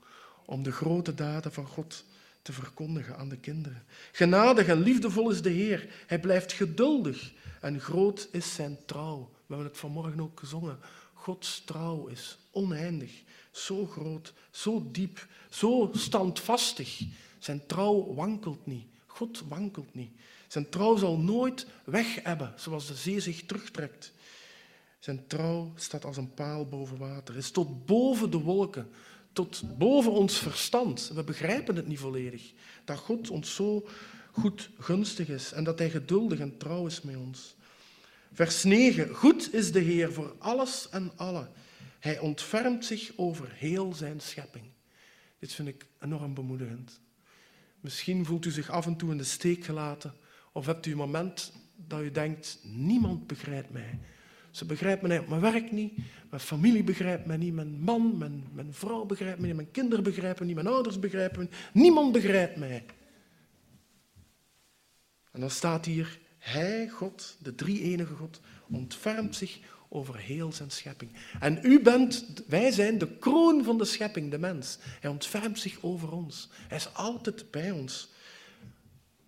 om 0.46 0.64
de 0.64 0.72
grote 0.72 1.14
daden 1.14 1.54
van 1.54 1.66
God 1.66 2.06
te 2.42 2.54
verkondigen 2.54 3.18
aan 3.18 3.30
de 3.30 3.38
kinderen. 3.38 3.84
Genadig 4.12 4.68
en 4.68 4.80
liefdevol 4.80 5.30
is 5.30 5.42
de 5.42 5.50
Heer. 5.50 5.90
Hij 6.08 6.20
blijft 6.20 6.54
geduldig 6.54 7.34
en 7.62 7.80
groot 7.80 8.28
is 8.32 8.54
zijn 8.54 8.78
trouw. 8.86 9.30
We 9.46 9.54
hebben 9.54 9.72
het 9.72 9.78
vanmorgen 9.78 10.20
ook 10.20 10.40
gezongen. 10.40 10.80
Gods 11.14 11.64
trouw 11.66 12.08
is 12.08 12.38
oneindig, 12.52 13.12
zo 13.52 13.86
groot, 13.86 14.34
zo 14.52 14.88
diep, 14.92 15.28
zo 15.50 15.90
standvastig. 15.94 17.02
Zijn 17.48 17.66
trouw 17.66 18.14
wankelt 18.14 18.66
niet. 18.66 18.88
God 19.06 19.44
wankelt 19.48 19.94
niet. 19.94 20.12
Zijn 20.48 20.70
trouw 20.70 20.96
zal 20.96 21.18
nooit 21.18 21.68
weg 21.84 22.24
hebben, 22.24 22.54
zoals 22.56 22.88
de 22.88 22.96
zee 22.96 23.20
zich 23.20 23.46
terugtrekt. 23.46 24.14
Zijn 25.00 25.28
trouw 25.28 25.72
staat 25.76 26.06
als 26.06 26.18
een 26.18 26.34
paal 26.34 26.66
boven 26.66 26.98
water, 26.98 27.38
is 27.38 27.52
tot 27.52 27.86
boven 27.86 28.32
de 28.32 28.38
wolken, 28.38 28.90
tot 29.34 29.78
boven 29.78 30.12
ons 30.12 30.38
verstand. 30.38 31.12
We 31.14 31.24
begrijpen 31.24 31.76
het 31.76 31.88
niet 31.88 32.00
volledig. 32.00 32.54
Dat 32.86 32.98
God 32.98 33.30
ons 33.30 33.56
zo 33.56 33.88
goed 34.32 34.70
gunstig 34.80 35.28
is 35.28 35.52
en 35.52 35.64
dat 35.64 35.80
Hij 35.80 35.90
geduldig 35.90 36.40
en 36.40 36.58
trouw 36.58 36.86
is 36.86 37.02
met 37.02 37.16
ons. 37.16 37.56
Vers 38.34 38.64
9. 38.64 39.16
Goed 39.16 39.54
is 39.54 39.72
de 39.72 39.80
Heer 39.80 40.14
voor 40.14 40.36
alles 40.38 40.90
en 40.90 41.12
alle. 41.16 41.50
Hij 42.00 42.20
ontfermt 42.20 42.86
zich 42.86 43.12
over 43.16 43.52
heel 43.52 43.94
zijn 43.94 44.20
schepping. 44.20 44.66
Dit 45.40 45.54
vind 45.54 45.68
ik 45.68 45.86
enorm 46.00 46.34
bemoedigend. 46.34 47.00
Misschien 47.80 48.26
voelt 48.26 48.46
u 48.46 48.52
zich 48.52 48.70
af 48.70 48.86
en 48.86 48.96
toe 48.96 49.12
in 49.12 49.18
de 49.18 49.24
steek 49.24 49.64
gelaten 49.64 50.14
of 50.52 50.66
hebt 50.66 50.86
u 50.86 50.92
een 50.92 50.98
moment 50.98 51.54
dat 51.76 52.02
u 52.02 52.12
denkt, 52.12 52.60
niemand 52.64 53.28
begrijpt 53.28 53.70
mij. 53.70 54.00
Ze 54.52 54.66
begrijpen 54.66 55.08
mij 55.08 55.20
op 55.20 55.28
mijn 55.28 55.42
werk 55.42 55.72
niet, 55.72 55.98
mijn 56.30 56.42
familie 56.42 56.84
begrijpt 56.84 57.26
mij 57.26 57.38
niet, 57.38 57.54
mijn 57.54 57.80
man, 57.80 58.18
mijn, 58.54 58.74
vrouw 58.74 59.06
begrijpt 59.06 59.40
mij 59.40 59.48
niet, 59.48 59.56
mijn 59.56 59.72
kinderen 59.72 60.04
begrijpen 60.04 60.42
me 60.42 60.54
niet, 60.54 60.64
mijn 60.64 60.76
ouders 60.76 61.00
begrijpen 61.00 61.40
me 61.40 61.44
niet. 61.44 61.56
Niemand 61.74 62.12
begrijpt 62.12 62.56
mij. 62.56 62.86
En 65.32 65.40
dan 65.40 65.50
staat 65.50 65.86
hier, 65.86 66.20
Hij, 66.38 66.90
God, 66.90 67.38
de 67.40 67.56
drie-enige 67.56 68.14
God, 68.14 68.42
ontfermt 68.70 69.36
zich 69.36 69.60
over 69.90 70.18
heel 70.18 70.52
zijn 70.52 70.72
schepping. 70.72 71.12
En 71.40 71.60
u 71.62 71.82
bent, 71.82 72.26
wij 72.48 72.72
zijn 72.72 72.98
de 72.98 73.18
kroon 73.18 73.64
van 73.64 73.78
de 73.78 73.86
schepping, 73.86 74.32
de 74.32 74.40
mens. 74.40 74.78
Hij 75.00 75.10
ontfermt 75.10 75.60
zich 75.60 75.84
over 75.84 76.12
ons. 76.12 76.50
Hij 76.68 76.78
is 76.78 76.94
altijd 76.94 77.52
bij 77.52 77.72
ons. 77.72 78.10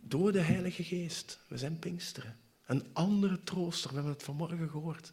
Door 0.01 0.31
de 0.31 0.41
Heilige 0.41 0.83
Geest. 0.83 1.39
We 1.47 1.57
zijn 1.57 1.79
Pinksteren. 1.79 2.37
Een 2.65 2.85
andere 2.93 3.43
trooster, 3.43 3.89
we 3.89 3.95
hebben 3.95 4.13
het 4.13 4.23
vanmorgen 4.23 4.69
gehoord. 4.69 5.11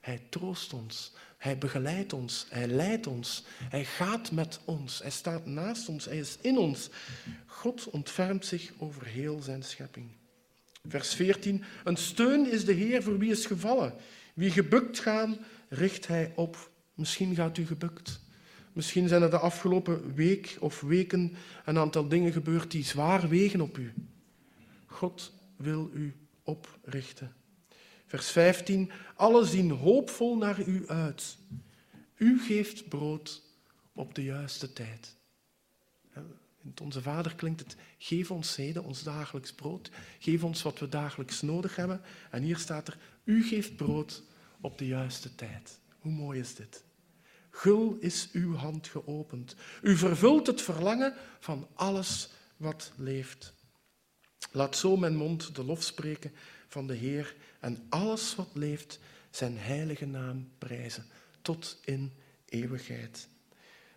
Hij 0.00 0.22
troost 0.30 0.72
ons, 0.72 1.12
hij 1.36 1.58
begeleidt 1.58 2.12
ons, 2.12 2.46
hij 2.48 2.66
leidt 2.66 3.06
ons, 3.06 3.44
hij 3.68 3.84
gaat 3.84 4.30
met 4.30 4.60
ons, 4.64 4.98
hij 5.02 5.10
staat 5.10 5.46
naast 5.46 5.88
ons, 5.88 6.04
hij 6.04 6.18
is 6.18 6.36
in 6.40 6.58
ons. 6.58 6.88
God 7.46 7.90
ontfermt 7.90 8.46
zich 8.46 8.72
over 8.78 9.04
heel 9.04 9.40
zijn 9.40 9.62
schepping. 9.62 10.10
Vers 10.88 11.14
14. 11.14 11.64
Een 11.84 11.96
steun 11.96 12.50
is 12.50 12.64
de 12.64 12.72
Heer 12.72 13.02
voor 13.02 13.18
wie 13.18 13.30
is 13.30 13.46
gevallen. 13.46 13.94
Wie 14.38 14.50
gebukt 14.50 14.98
gaan, 14.98 15.38
richt 15.68 16.06
hij 16.06 16.32
op. 16.36 16.70
Misschien 16.94 17.34
gaat 17.34 17.58
u 17.58 17.66
gebukt. 17.66 18.20
Misschien 18.72 19.08
zijn 19.08 19.22
er 19.22 19.30
de 19.30 19.38
afgelopen 19.38 20.14
week 20.14 20.56
of 20.60 20.80
weken 20.80 21.36
een 21.64 21.78
aantal 21.78 22.08
dingen 22.08 22.32
gebeurd 22.32 22.70
die 22.70 22.84
zwaar 22.84 23.28
wegen 23.28 23.60
op 23.60 23.78
u. 23.78 23.92
God 24.86 25.32
wil 25.56 25.90
u 25.94 26.14
oprichten. 26.42 27.32
Vers 28.06 28.30
15. 28.30 28.90
Alle 29.14 29.44
zien 29.44 29.70
hoopvol 29.70 30.36
naar 30.36 30.60
u 30.66 30.88
uit. 30.88 31.36
U 32.16 32.40
geeft 32.40 32.88
brood 32.88 33.42
op 33.92 34.14
de 34.14 34.24
juiste 34.24 34.72
tijd. 34.72 35.16
In 36.62 36.74
Onze 36.82 37.02
Vader 37.02 37.34
klinkt 37.34 37.60
het, 37.60 37.76
geef 37.98 38.30
ons 38.30 38.56
heden 38.56 38.84
ons 38.84 39.02
dagelijks 39.02 39.52
brood. 39.52 39.90
Geef 40.18 40.44
ons 40.44 40.62
wat 40.62 40.78
we 40.78 40.88
dagelijks 40.88 41.42
nodig 41.42 41.76
hebben. 41.76 42.00
En 42.30 42.42
hier 42.42 42.58
staat 42.58 42.88
er, 42.88 42.98
u 43.28 43.42
geeft 43.42 43.76
brood 43.76 44.22
op 44.60 44.78
de 44.78 44.86
juiste 44.86 45.34
tijd. 45.34 45.78
Hoe 45.98 46.12
mooi 46.12 46.40
is 46.40 46.54
dit? 46.54 46.84
Gul 47.50 47.96
is 48.00 48.28
uw 48.32 48.54
hand 48.54 48.88
geopend. 48.88 49.56
U 49.82 49.96
vervult 49.96 50.46
het 50.46 50.62
verlangen 50.62 51.14
van 51.40 51.68
alles 51.74 52.28
wat 52.56 52.92
leeft. 52.96 53.52
Laat 54.50 54.76
zo 54.76 54.96
mijn 54.96 55.16
mond 55.16 55.54
de 55.54 55.64
lof 55.64 55.82
spreken 55.82 56.32
van 56.68 56.86
de 56.86 56.94
Heer 56.94 57.36
en 57.60 57.86
alles 57.88 58.34
wat 58.34 58.48
leeft 58.52 58.98
zijn 59.30 59.58
heilige 59.58 60.06
naam 60.06 60.48
prijzen 60.58 61.04
tot 61.42 61.80
in 61.84 62.12
eeuwigheid. 62.44 63.28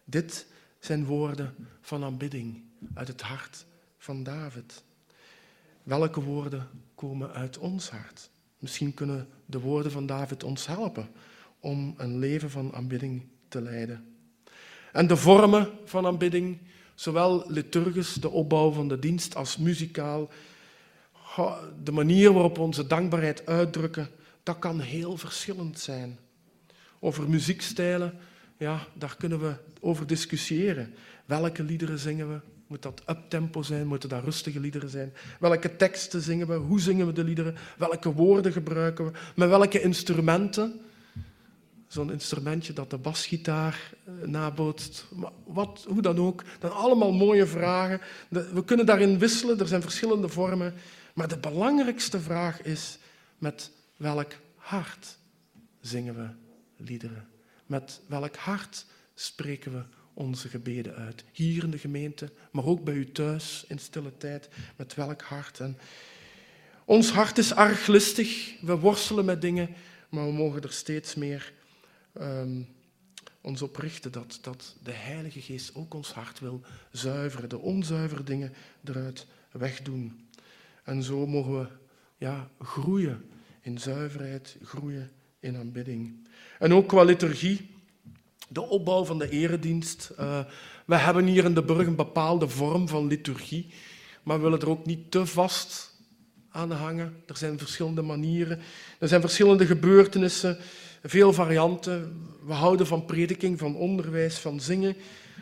Dit 0.04 0.46
zijn 0.80 1.06
woorden 1.06 1.56
van 1.82 2.04
aanbidding 2.04 2.64
uit 2.94 3.08
het 3.08 3.22
hart 3.22 3.66
van 3.98 4.24
David. 4.24 4.84
Welke 5.84 6.22
woorden 6.22 6.68
komen 6.96 7.32
uit 7.32 7.58
ons 7.58 7.90
hart? 7.90 8.30
Misschien 8.62 8.94
kunnen 8.94 9.28
de 9.46 9.60
woorden 9.60 9.92
van 9.92 10.06
David 10.06 10.44
ons 10.44 10.68
helpen 10.68 11.10
om 11.60 11.94
een 11.98 12.20
leven 12.20 12.50
van 12.50 12.74
aanbidding 12.74 13.24
te 13.48 13.62
leiden. 13.62 14.06
En 14.92 15.08
de 15.08 15.18
vormen 15.18 15.70
van 15.86 16.06
aanbidding 16.06 16.58
zowel 16.96 17.44
liturgisch, 17.48 18.14
de 18.14 18.30
opbouw 18.30 18.72
van 18.72 18.88
de 18.88 19.00
dienst, 19.00 19.36
als 19.36 19.58
muzikaal. 19.58 20.30
De 21.84 21.92
manier 21.92 22.34
waarop 22.34 22.56
we 22.56 22.62
onze 22.62 22.88
dankbaarheid 22.88 23.46
uitdrukken, 23.46 24.10
dat 24.44 24.60
kan 24.60 24.80
heel 24.80 25.18
verschillend 25.18 25.80
zijn. 25.80 26.20
Over 27.00 27.30
muziekstijlen, 27.30 28.20
ja, 28.58 28.88
daar 28.94 29.16
kunnen 29.18 29.40
we 29.40 29.56
over 29.80 30.08
discussiëren. 30.08 30.94
Welke 31.26 31.64
liederen 31.64 32.00
zingen 32.00 32.30
we? 32.30 32.40
Moet 32.72 32.82
dat 32.82 33.02
uptempo 33.10 33.62
zijn? 33.62 33.88
Moeten 33.88 34.10
dat 34.10 34.24
rustige 34.24 34.60
liederen 34.60 34.90
zijn? 34.90 35.14
Welke 35.40 35.76
teksten 35.76 36.22
zingen 36.22 36.48
we? 36.48 36.54
Hoe 36.54 36.80
zingen 36.80 37.06
we 37.06 37.14
de 37.14 37.24
liederen? 37.24 37.56
Welke 37.78 38.14
woorden 38.14 38.52
gebruiken 38.52 39.06
we? 39.06 39.12
Met 39.36 39.50
welke 39.50 39.82
instrumenten? 39.82 40.82
zo'n 41.88 42.12
instrumentje 42.12 42.74
dat 42.74 42.90
de 42.90 42.98
basgitaar 42.98 43.94
eh, 44.06 44.28
nabootst. 44.28 45.06
Wat, 45.46 45.86
hoe 45.88 46.02
dan 46.02 46.18
ook. 46.18 46.44
Dat 46.44 46.72
zijn 46.72 46.84
allemaal 46.84 47.12
mooie 47.12 47.46
vragen. 47.46 48.02
We 48.30 48.64
kunnen 48.66 48.86
daarin 48.86 49.20
wisselen, 49.20 49.60
er 49.60 49.68
zijn 49.68 49.82
verschillende 49.82 50.30
vormen. 50.30 50.74
Maar 51.14 51.28
de 51.28 51.38
belangrijkste 51.38 52.20
vraag 52.20 52.62
is, 52.62 52.98
met 53.38 53.72
welk 53.98 54.32
hart 54.56 55.18
zingen 55.82 56.16
we 56.16 56.28
liederen? 56.84 57.28
Met 57.66 58.02
welk 58.08 58.36
hart 58.36 58.86
spreken 59.14 59.72
we 59.72 59.84
onze 60.14 60.50
gebeden 60.50 60.96
uit. 60.96 61.24
Hier 61.32 61.64
in 61.64 61.72
de 61.72 61.78
gemeente, 61.78 62.32
maar 62.52 62.66
ook 62.66 62.84
bij 62.84 62.94
u 62.94 63.12
thuis 63.12 63.66
in 63.68 63.80
stille 63.80 64.18
tijd. 64.18 64.50
Met 64.76 64.96
welk 64.96 65.22
hart? 65.22 65.60
En 65.60 65.78
ons 66.86 67.12
hart 67.12 67.38
is 67.38 67.54
arg 67.54 67.88
listig. 67.88 68.56
We 68.62 68.78
worstelen 68.78 69.26
met 69.26 69.42
dingen, 69.42 69.70
maar 70.10 70.26
we 70.26 70.34
mogen 70.34 70.62
er 70.62 70.74
steeds 70.74 71.16
meer 71.16 71.54
um, 72.20 72.68
ons 73.42 73.62
op 73.62 73.76
richten 73.76 74.12
dat, 74.12 74.40
dat 74.42 74.76
de 74.84 74.92
Heilige 74.92 75.42
Geest 75.42 75.76
ook 75.76 75.94
ons 75.94 76.14
hart 76.14 76.40
wil 76.40 76.62
zuiveren, 76.92 77.50
de 77.50 77.60
onzuivere 77.60 78.24
dingen 78.24 78.54
eruit 78.84 79.28
wegdoen. 79.52 80.28
En 80.84 81.04
zo 81.04 81.28
mogen 81.28 81.60
we 81.60 81.68
ja, 82.18 82.50
groeien 82.60 83.30
in 83.62 83.78
zuiverheid, 83.78 84.58
groeien 84.64 85.12
in 85.40 85.58
aanbidding. 85.58 86.28
En 86.60 86.74
ook 86.74 86.88
qua 86.88 87.04
liturgie, 87.04 87.70
de 88.54 88.62
opbouw 88.62 89.06
van 89.06 89.20
de 89.20 89.30
eredienst. 89.30 90.12
Uh, 90.20 90.40
we 90.86 90.96
hebben 90.96 91.26
hier 91.26 91.44
in 91.44 91.54
de 91.54 91.64
Burg 91.64 91.88
een 91.88 91.96
bepaalde 91.96 92.48
vorm 92.48 92.88
van 92.88 93.08
liturgie, 93.08 93.74
maar 94.24 94.38
we 94.38 94.44
willen 94.44 94.60
er 94.60 94.70
ook 94.70 94.86
niet 94.86 95.12
te 95.12 95.26
vast 95.26 95.94
aan 96.50 96.72
hangen. 96.72 97.16
Er 97.26 97.38
zijn 97.38 97.58
verschillende 97.58 98.02
manieren, 98.02 98.60
er 99.00 99.08
zijn 99.08 99.22
verschillende 99.22 99.66
gebeurtenissen, 99.66 100.58
veel 101.04 101.34
varianten. 101.34 102.26
We 102.46 102.54
houden 102.54 102.88
van 102.88 103.06
prediking, 103.06 103.60
van 103.60 103.76
onderwijs, 103.76 104.38
van 104.38 104.60
zingen. 104.60 104.96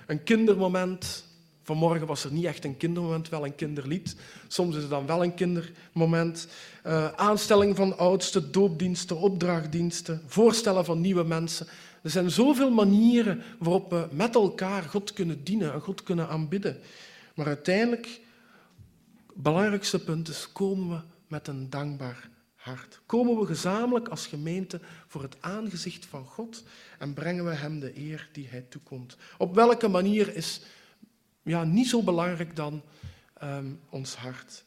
Een 0.08 0.24
kindermoment. 0.24 1.28
Vanmorgen 1.64 2.08
was 2.08 2.24
er 2.24 2.32
niet 2.32 2.46
echt 2.46 2.66
een 2.66 2.78
kindermoment, 2.78 3.30
wel 3.30 3.46
een 3.46 3.56
kinderlied. 3.56 4.16
Soms 4.48 4.76
is 4.76 4.82
het 4.82 4.92
dan 4.92 5.06
wel 5.06 5.24
een 5.24 5.34
kindermoment. 5.34 6.48
Uh, 6.86 7.08
aanstelling 7.16 7.76
van 7.76 7.98
oudsten, 7.98 8.52
doopdiensten, 8.52 9.18
opdrachtdiensten, 9.18 10.22
voorstellen 10.26 10.86
van 10.86 11.02
nieuwe 11.02 11.24
mensen. 11.24 11.68
Er 12.04 12.10
zijn 12.10 12.32
zoveel 12.32 12.72
manieren 12.72 13.42
waarop 13.60 13.90
we 13.90 14.08
met 14.12 14.36
elkaar 14.36 14.84
God 14.84 15.14
kunnen 15.14 15.44
dienen 15.44 15.74
en 15.74 15.82
God 15.82 16.04
kunnen 16.04 16.28
aanbidden. 16.28 16.80
Maar 17.36 17.48
uiteindelijk, 17.48 18.06
het 19.28 19.44
belangrijkste 19.44 20.04
punt 20.04 20.28
is, 20.28 20.52
komen 20.52 20.90
we 20.90 21.02
met 21.28 21.48
een 21.48 21.70
dankbaar 21.70 22.30
hart. 22.56 23.02
Komen 23.06 23.40
we 23.40 23.46
gezamenlijk 23.46 24.08
als 24.08 24.28
gemeente 24.28 24.80
voor 25.08 25.22
het 25.22 25.38
aangezicht 25.40 26.06
van 26.06 26.26
God 26.26 26.64
en 27.00 27.14
brengen 27.14 27.46
we 27.46 27.54
Hem 27.54 27.80
de 27.80 27.98
eer 27.98 28.30
die 28.32 28.48
Hij 28.48 28.62
toekomt. 28.62 29.18
Op 29.38 29.56
welke 29.56 29.88
manier 29.88 30.36
is 30.36 30.62
ja, 31.44 31.64
niet 31.64 31.88
zo 31.88 32.04
belangrijk 32.04 32.56
dan 32.56 32.82
um, 33.44 33.80
ons 33.90 34.16
hart. 34.16 34.64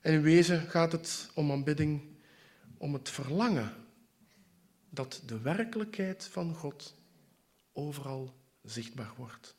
En 0.00 0.12
in 0.12 0.22
wezen 0.22 0.60
gaat 0.60 0.92
het 0.92 1.30
om 1.34 1.50
aanbidding, 1.50 2.00
om 2.78 2.92
het 2.94 3.08
verlangen 3.08 3.72
dat 4.96 5.22
de 5.26 5.40
werkelijkheid 5.40 6.28
van 6.30 6.54
God 6.54 6.94
overal 7.72 8.34
zichtbaar 8.62 9.12
wordt. 9.16 9.54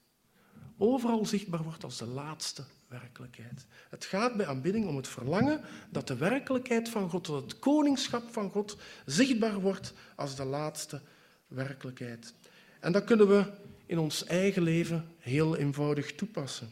Overal 0.77 1.25
zichtbaar 1.25 1.63
wordt 1.63 1.83
als 1.83 1.97
de 1.97 2.05
laatste 2.05 2.63
werkelijkheid. 2.87 3.65
Het 3.89 4.05
gaat 4.05 4.37
bij 4.37 4.47
aanbidding 4.47 4.87
om 4.87 4.95
het 4.95 5.07
verlangen 5.07 5.61
dat 5.89 6.07
de 6.07 6.15
werkelijkheid 6.15 6.89
van 6.89 7.09
God, 7.09 7.25
dat 7.25 7.43
het 7.43 7.59
koningschap 7.59 8.31
van 8.31 8.51
God 8.51 8.77
zichtbaar 9.05 9.59
wordt 9.59 9.93
als 10.15 10.35
de 10.35 10.45
laatste 10.45 11.01
werkelijkheid. 11.47 12.33
En 12.79 12.91
dat 12.91 13.03
kunnen 13.03 13.27
we 13.27 13.51
in 13.85 13.99
ons 13.99 14.23
eigen 14.23 14.61
leven 14.61 15.15
heel 15.17 15.57
eenvoudig 15.57 16.15
toepassen. 16.15 16.69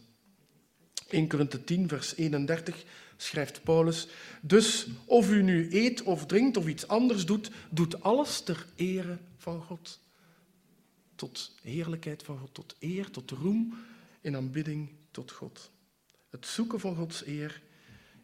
1 1.09 1.27
Korinthe 1.27 1.63
10, 1.63 1.87
vers 1.87 2.15
31 2.15 2.83
schrijft 3.17 3.63
Paulus, 3.63 4.07
dus 4.41 4.87
of 5.05 5.31
u 5.31 5.41
nu 5.41 5.67
eet 5.71 6.03
of 6.03 6.25
drinkt 6.25 6.57
of 6.57 6.67
iets 6.67 6.87
anders 6.87 7.25
doet, 7.25 7.51
doet 7.69 8.01
alles 8.01 8.41
ter 8.41 8.65
ere 8.75 9.17
van 9.37 9.61
God. 9.61 9.99
Tot 11.15 11.55
heerlijkheid 11.61 12.23
van 12.23 12.37
God, 12.37 12.53
tot 12.53 12.75
eer, 12.79 13.09
tot 13.11 13.31
roem 13.31 13.73
in 14.21 14.35
aanbidding 14.35 14.89
tot 15.11 15.31
God. 15.31 15.71
Het 16.29 16.45
zoeken 16.45 16.79
van 16.79 16.95
Gods 16.95 17.25
eer 17.25 17.61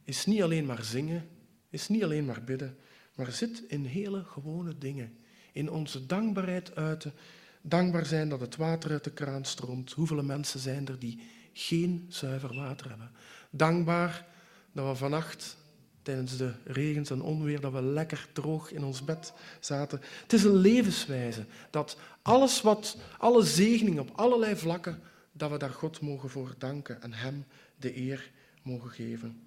is 0.03 0.25
niet 0.25 0.41
alleen 0.41 0.65
maar 0.65 0.83
zingen, 0.83 1.27
is 1.69 1.87
niet 1.87 2.03
alleen 2.03 2.25
maar 2.25 2.43
bidden, 2.43 2.77
maar 3.15 3.31
zit 3.31 3.63
in 3.67 3.85
hele 3.85 4.23
gewone 4.23 4.77
dingen. 4.77 5.17
In 5.51 5.71
onze 5.71 6.05
dankbaarheid 6.05 6.75
uiten, 6.75 7.13
dankbaar 7.61 8.05
zijn 8.05 8.29
dat 8.29 8.39
het 8.39 8.55
water 8.55 8.91
uit 8.91 9.03
de 9.03 9.11
kraan 9.11 9.45
stroomt. 9.45 9.91
Hoeveel 9.91 10.23
mensen 10.23 10.59
zijn 10.59 10.87
er 10.87 10.99
die 10.99 11.21
geen 11.53 12.05
zuiver 12.09 12.55
water 12.55 12.89
hebben? 12.89 13.11
Dankbaar 13.49 14.27
dat 14.71 14.87
we 14.87 14.95
vannacht 14.95 15.57
tijdens 16.01 16.37
de 16.37 16.53
regens 16.63 17.09
en 17.09 17.21
onweer, 17.21 17.59
dat 17.61 17.71
we 17.71 17.81
lekker 17.81 18.27
droog 18.33 18.71
in 18.71 18.83
ons 18.83 19.03
bed 19.03 19.33
zaten. 19.59 20.01
Het 20.21 20.33
is 20.33 20.43
een 20.43 20.55
levenswijze 20.55 21.45
dat 21.69 21.97
alles 22.21 22.61
wat, 22.61 22.97
alle 23.17 23.43
zegeningen 23.43 24.01
op 24.01 24.11
allerlei 24.15 24.55
vlakken, 24.55 25.01
dat 25.31 25.51
we 25.51 25.57
daar 25.57 25.73
God 25.73 26.01
mogen 26.01 26.29
voor 26.29 26.55
danken 26.57 27.01
en 27.01 27.13
Hem 27.13 27.45
de 27.75 27.97
eer 27.97 28.31
mogen 28.63 28.89
geven. 28.89 29.41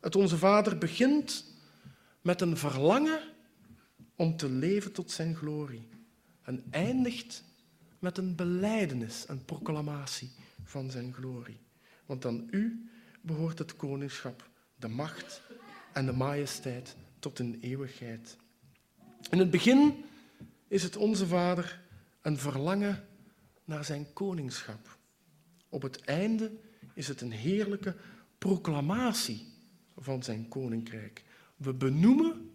Het 0.00 0.16
Onze 0.16 0.38
Vader 0.38 0.78
begint 0.78 1.44
met 2.20 2.40
een 2.40 2.56
verlangen 2.56 3.20
om 4.16 4.36
te 4.36 4.48
leven 4.48 4.92
tot 4.92 5.10
Zijn 5.10 5.36
glorie 5.36 5.88
en 6.42 6.64
eindigt 6.70 7.44
met 7.98 8.18
een 8.18 8.34
beleidenis, 8.34 9.24
een 9.28 9.44
proclamatie 9.44 10.30
van 10.62 10.90
Zijn 10.90 11.12
glorie. 11.12 11.58
Want 12.06 12.26
aan 12.26 12.48
U 12.50 12.88
behoort 13.20 13.58
het 13.58 13.76
koningschap, 13.76 14.48
de 14.76 14.88
macht 14.88 15.42
en 15.92 16.06
de 16.06 16.12
majesteit 16.12 16.96
tot 17.18 17.38
in 17.38 17.58
eeuwigheid. 17.60 18.36
In 19.30 19.38
het 19.38 19.50
begin 19.50 20.04
is 20.68 20.82
het 20.82 20.96
Onze 20.96 21.26
Vader 21.26 21.80
een 22.22 22.38
verlangen 22.38 23.06
naar 23.64 23.84
Zijn 23.84 24.12
koningschap. 24.12 24.98
Op 25.68 25.82
het 25.82 26.00
einde 26.00 26.52
is 26.94 27.08
het 27.08 27.20
een 27.20 27.32
heerlijke 27.32 27.96
proclamatie 28.38 29.52
van 29.96 30.22
zijn 30.22 30.48
koninkrijk. 30.48 31.24
We 31.56 31.74
benoemen 31.74 32.54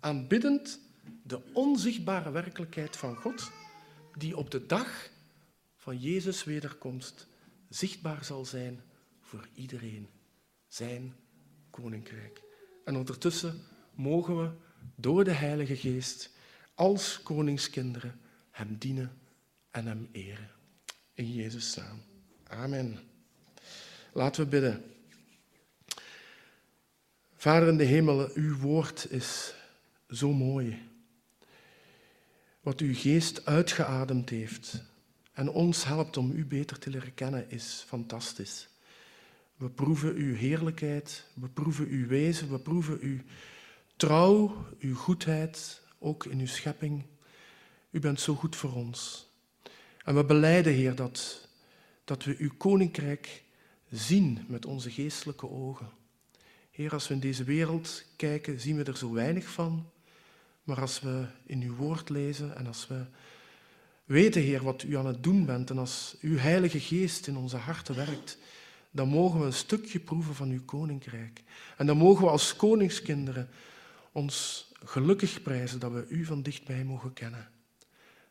aanbiddend 0.00 0.80
de 1.22 1.40
onzichtbare 1.52 2.30
werkelijkheid 2.30 2.96
van 2.96 3.16
God, 3.16 3.50
die 4.18 4.36
op 4.36 4.50
de 4.50 4.66
dag 4.66 5.10
van 5.76 5.98
Jezus' 5.98 6.44
wederkomst 6.44 7.28
zichtbaar 7.68 8.24
zal 8.24 8.44
zijn 8.44 8.80
voor 9.20 9.48
iedereen. 9.54 10.08
Zijn 10.66 11.14
koninkrijk. 11.80 12.42
En 12.84 12.96
ondertussen 12.96 13.62
mogen 13.94 14.42
we 14.42 14.50
door 14.96 15.24
de 15.24 15.32
Heilige 15.32 15.76
Geest 15.76 16.30
als 16.74 17.22
koningskinderen 17.22 18.20
Hem 18.50 18.76
dienen 18.78 19.18
en 19.70 19.86
Hem 19.86 20.08
eren. 20.12 20.50
In 21.14 21.32
Jezus' 21.32 21.74
naam. 21.74 22.02
Amen. 22.46 22.98
Laten 24.12 24.42
we 24.42 24.48
bidden. 24.48 24.84
Vader 27.34 27.68
in 27.68 27.76
de 27.76 27.84
hemel, 27.84 28.30
uw 28.34 28.56
woord 28.56 29.10
is 29.10 29.54
zo 30.08 30.32
mooi. 30.32 30.82
Wat 32.60 32.80
uw 32.80 32.94
geest 32.94 33.46
uitgeademd 33.46 34.30
heeft 34.30 34.82
en 35.32 35.48
ons 35.48 35.84
helpt 35.84 36.16
om 36.16 36.30
u 36.30 36.44
beter 36.46 36.78
te 36.78 36.90
leren 36.90 37.14
kennen, 37.14 37.50
is 37.50 37.84
fantastisch. 37.86 38.68
We 39.64 39.70
proeven 39.70 40.14
uw 40.14 40.34
heerlijkheid, 40.34 41.26
we 41.34 41.48
proeven 41.48 41.88
uw 41.88 42.06
wezen, 42.06 42.50
we 42.50 42.58
proeven 42.58 42.98
uw 43.00 43.18
trouw, 43.96 44.66
uw 44.78 44.94
goedheid, 44.94 45.82
ook 45.98 46.24
in 46.24 46.38
uw 46.38 46.46
schepping. 46.46 47.02
U 47.90 48.00
bent 48.00 48.20
zo 48.20 48.34
goed 48.34 48.56
voor 48.56 48.72
ons. 48.72 49.26
En 50.04 50.14
we 50.14 50.24
beleiden, 50.24 50.72
Heer, 50.72 50.94
dat, 50.94 51.48
dat 52.04 52.24
we 52.24 52.36
uw 52.38 52.50
koninkrijk 52.56 53.42
zien 53.90 54.44
met 54.48 54.66
onze 54.66 54.90
geestelijke 54.90 55.50
ogen. 55.50 55.88
Heer, 56.70 56.92
als 56.92 57.08
we 57.08 57.14
in 57.14 57.20
deze 57.20 57.44
wereld 57.44 58.04
kijken, 58.16 58.60
zien 58.60 58.76
we 58.76 58.84
er 58.84 58.96
zo 58.96 59.12
weinig 59.12 59.46
van. 59.46 59.90
Maar 60.64 60.80
als 60.80 61.00
we 61.00 61.26
in 61.46 61.62
uw 61.62 61.74
woord 61.74 62.08
lezen 62.08 62.56
en 62.56 62.66
als 62.66 62.86
we 62.86 63.04
weten, 64.04 64.42
Heer, 64.42 64.62
wat 64.62 64.82
u 64.82 64.96
aan 64.96 65.06
het 65.06 65.22
doen 65.22 65.46
bent 65.46 65.70
en 65.70 65.78
als 65.78 66.16
uw 66.20 66.36
Heilige 66.36 66.80
Geest 66.80 67.26
in 67.26 67.36
onze 67.36 67.56
harten 67.56 67.96
werkt, 67.96 68.38
dan 68.94 69.08
mogen 69.08 69.40
we 69.40 69.46
een 69.46 69.52
stukje 69.52 70.00
proeven 70.00 70.34
van 70.34 70.50
uw 70.50 70.64
koninkrijk. 70.64 71.42
En 71.76 71.86
dan 71.86 71.96
mogen 71.96 72.24
we 72.24 72.30
als 72.30 72.56
koningskinderen 72.56 73.48
ons 74.12 74.68
gelukkig 74.84 75.42
prijzen 75.42 75.80
dat 75.80 75.92
we 75.92 76.06
u 76.08 76.24
van 76.24 76.42
dichtbij 76.42 76.84
mogen 76.84 77.12
kennen. 77.12 77.48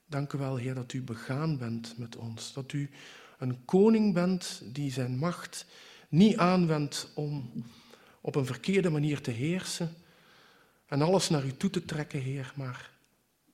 Dank 0.06 0.34
u 0.34 0.38
wel, 0.38 0.56
Heer, 0.56 0.73
dat 0.73 0.93
u 0.93 1.02
begaan 1.02 1.58
bent 1.58 1.97
met 1.97 2.15
ons, 2.15 2.54
dat 2.54 2.73
u 2.73 2.89
een 3.38 3.65
koning 3.65 4.13
bent 4.13 4.62
die 4.65 4.91
zijn 4.91 5.17
macht 5.17 5.65
niet 6.10 6.38
aanwendt 6.38 7.12
om 7.15 7.52
op 8.21 8.36
een 8.36 8.45
verkeerde 8.45 8.89
manier 8.89 9.21
te 9.21 9.32
heersen 9.32 9.95
en 10.86 11.02
alles 11.02 11.30
naar 11.30 11.45
u 11.45 11.58
toe 11.58 11.69
te 11.69 11.86
trekken, 11.86 12.19
Heer, 12.19 12.54
maar 12.56 12.91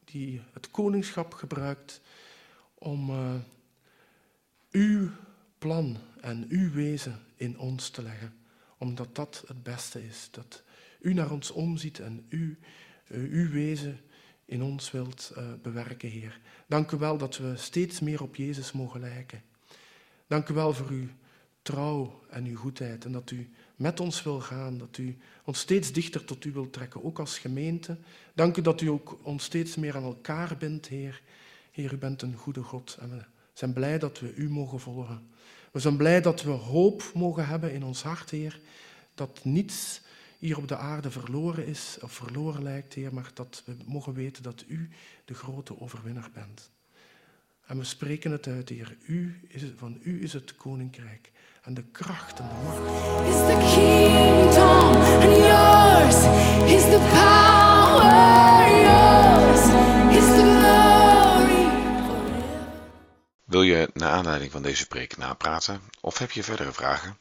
die 0.05 0.41
het 0.53 0.71
koningschap 0.71 1.33
gebruikt 1.33 2.01
om 2.73 3.09
uh, 3.09 3.33
uw 4.71 5.09
plan 5.59 5.97
en 6.21 6.45
uw 6.49 6.71
wezen 6.71 7.19
in 7.35 7.59
ons 7.59 7.89
te 7.89 8.01
leggen, 8.01 8.33
omdat 8.77 9.15
dat 9.15 9.43
het 9.47 9.63
beste 9.63 10.05
is. 10.05 10.27
Dat 10.31 10.63
u 11.01 11.13
naar 11.13 11.31
ons 11.31 11.51
omziet 11.51 11.99
en 11.99 12.25
u, 12.29 12.57
uh, 13.07 13.31
uw 13.31 13.49
wezen 13.49 13.99
in 14.45 14.63
ons 14.63 14.91
wilt 14.91 15.31
uh, 15.37 15.43
bewerken, 15.61 16.09
Heer. 16.09 16.39
Dank 16.67 16.91
u 16.91 16.97
wel 16.97 17.17
dat 17.17 17.37
we 17.37 17.57
steeds 17.57 17.99
meer 17.99 18.21
op 18.21 18.35
Jezus 18.35 18.71
mogen 18.71 18.99
lijken. 18.99 19.43
Dank 20.27 20.49
u 20.49 20.53
wel 20.53 20.73
voor 20.73 20.89
uw 20.89 21.07
trouw 21.61 22.23
en 22.29 22.45
uw 22.45 22.57
goedheid 22.57 23.05
en 23.05 23.11
dat 23.11 23.31
u 23.31 23.49
met 23.75 23.99
ons 23.99 24.23
wil 24.23 24.39
gaan, 24.39 24.77
dat 24.77 24.97
u 24.97 25.17
ons 25.43 25.59
steeds 25.59 25.91
dichter 25.91 26.25
tot 26.25 26.45
u 26.45 26.51
wilt 26.51 26.73
trekken, 26.73 27.03
ook 27.03 27.19
als 27.19 27.39
gemeente. 27.39 27.97
Dank 28.33 28.57
u 28.57 28.61
dat 28.61 28.81
u 28.81 28.87
ook 28.87 29.19
ons 29.21 29.43
steeds 29.43 29.75
meer 29.75 29.95
aan 29.95 30.03
elkaar 30.03 30.57
bindt, 30.57 30.87
Heer. 30.87 31.21
Heer, 31.71 31.93
u 31.93 31.97
bent 31.97 32.21
een 32.21 32.35
goede 32.35 32.63
God 32.63 32.97
en 32.99 33.27
zijn 33.59 33.73
blij 33.73 33.99
dat 33.99 34.19
we 34.19 34.33
u 34.33 34.49
mogen 34.49 34.79
volgen. 34.79 35.29
We 35.71 35.79
zijn 35.79 35.97
blij 35.97 36.21
dat 36.21 36.43
we 36.43 36.51
hoop 36.51 37.11
mogen 37.13 37.47
hebben 37.47 37.73
in 37.73 37.83
ons 37.83 38.03
hart, 38.03 38.29
Heer, 38.29 38.59
dat 39.15 39.39
niets 39.43 40.01
hier 40.37 40.57
op 40.57 40.67
de 40.67 40.77
aarde 40.77 41.11
verloren 41.11 41.65
is 41.65 41.97
of 42.01 42.11
verloren 42.11 42.63
lijkt, 42.63 42.93
Heer, 42.93 43.13
maar 43.13 43.31
dat 43.33 43.63
we 43.65 43.75
mogen 43.85 44.13
weten 44.13 44.43
dat 44.43 44.63
u 44.67 44.89
de 45.25 45.33
grote 45.33 45.79
overwinnaar 45.81 46.29
bent. 46.33 46.69
En 47.65 47.77
we 47.77 47.83
spreken 47.83 48.31
het 48.31 48.47
uit, 48.47 48.69
Heer. 48.69 48.97
U 49.07 49.39
is 49.47 49.63
van 49.75 49.99
u 50.01 50.23
is 50.23 50.33
het 50.33 50.55
koninkrijk 50.55 51.31
en 51.61 51.73
de 51.73 51.83
kracht 51.91 52.39
en 52.39 52.47
de 52.47 52.53
macht. 52.63 52.79
Is 53.27 53.35
the 53.35 53.57
kingdom 53.75 54.95
and 55.25 55.35
yours 55.51 56.19
is 56.75 56.83
the 56.83 57.01
power, 57.11 58.67
yours 58.83 59.63
is 60.17 60.35
the. 60.35 60.58
Wil 63.49 63.61
je 63.61 63.89
naar 63.93 64.11
aanleiding 64.11 64.51
van 64.51 64.61
deze 64.61 64.87
preek 64.87 65.17
napraten 65.17 65.81
of 66.01 66.17
heb 66.17 66.31
je 66.31 66.43
verdere 66.43 66.71
vragen? 66.71 67.17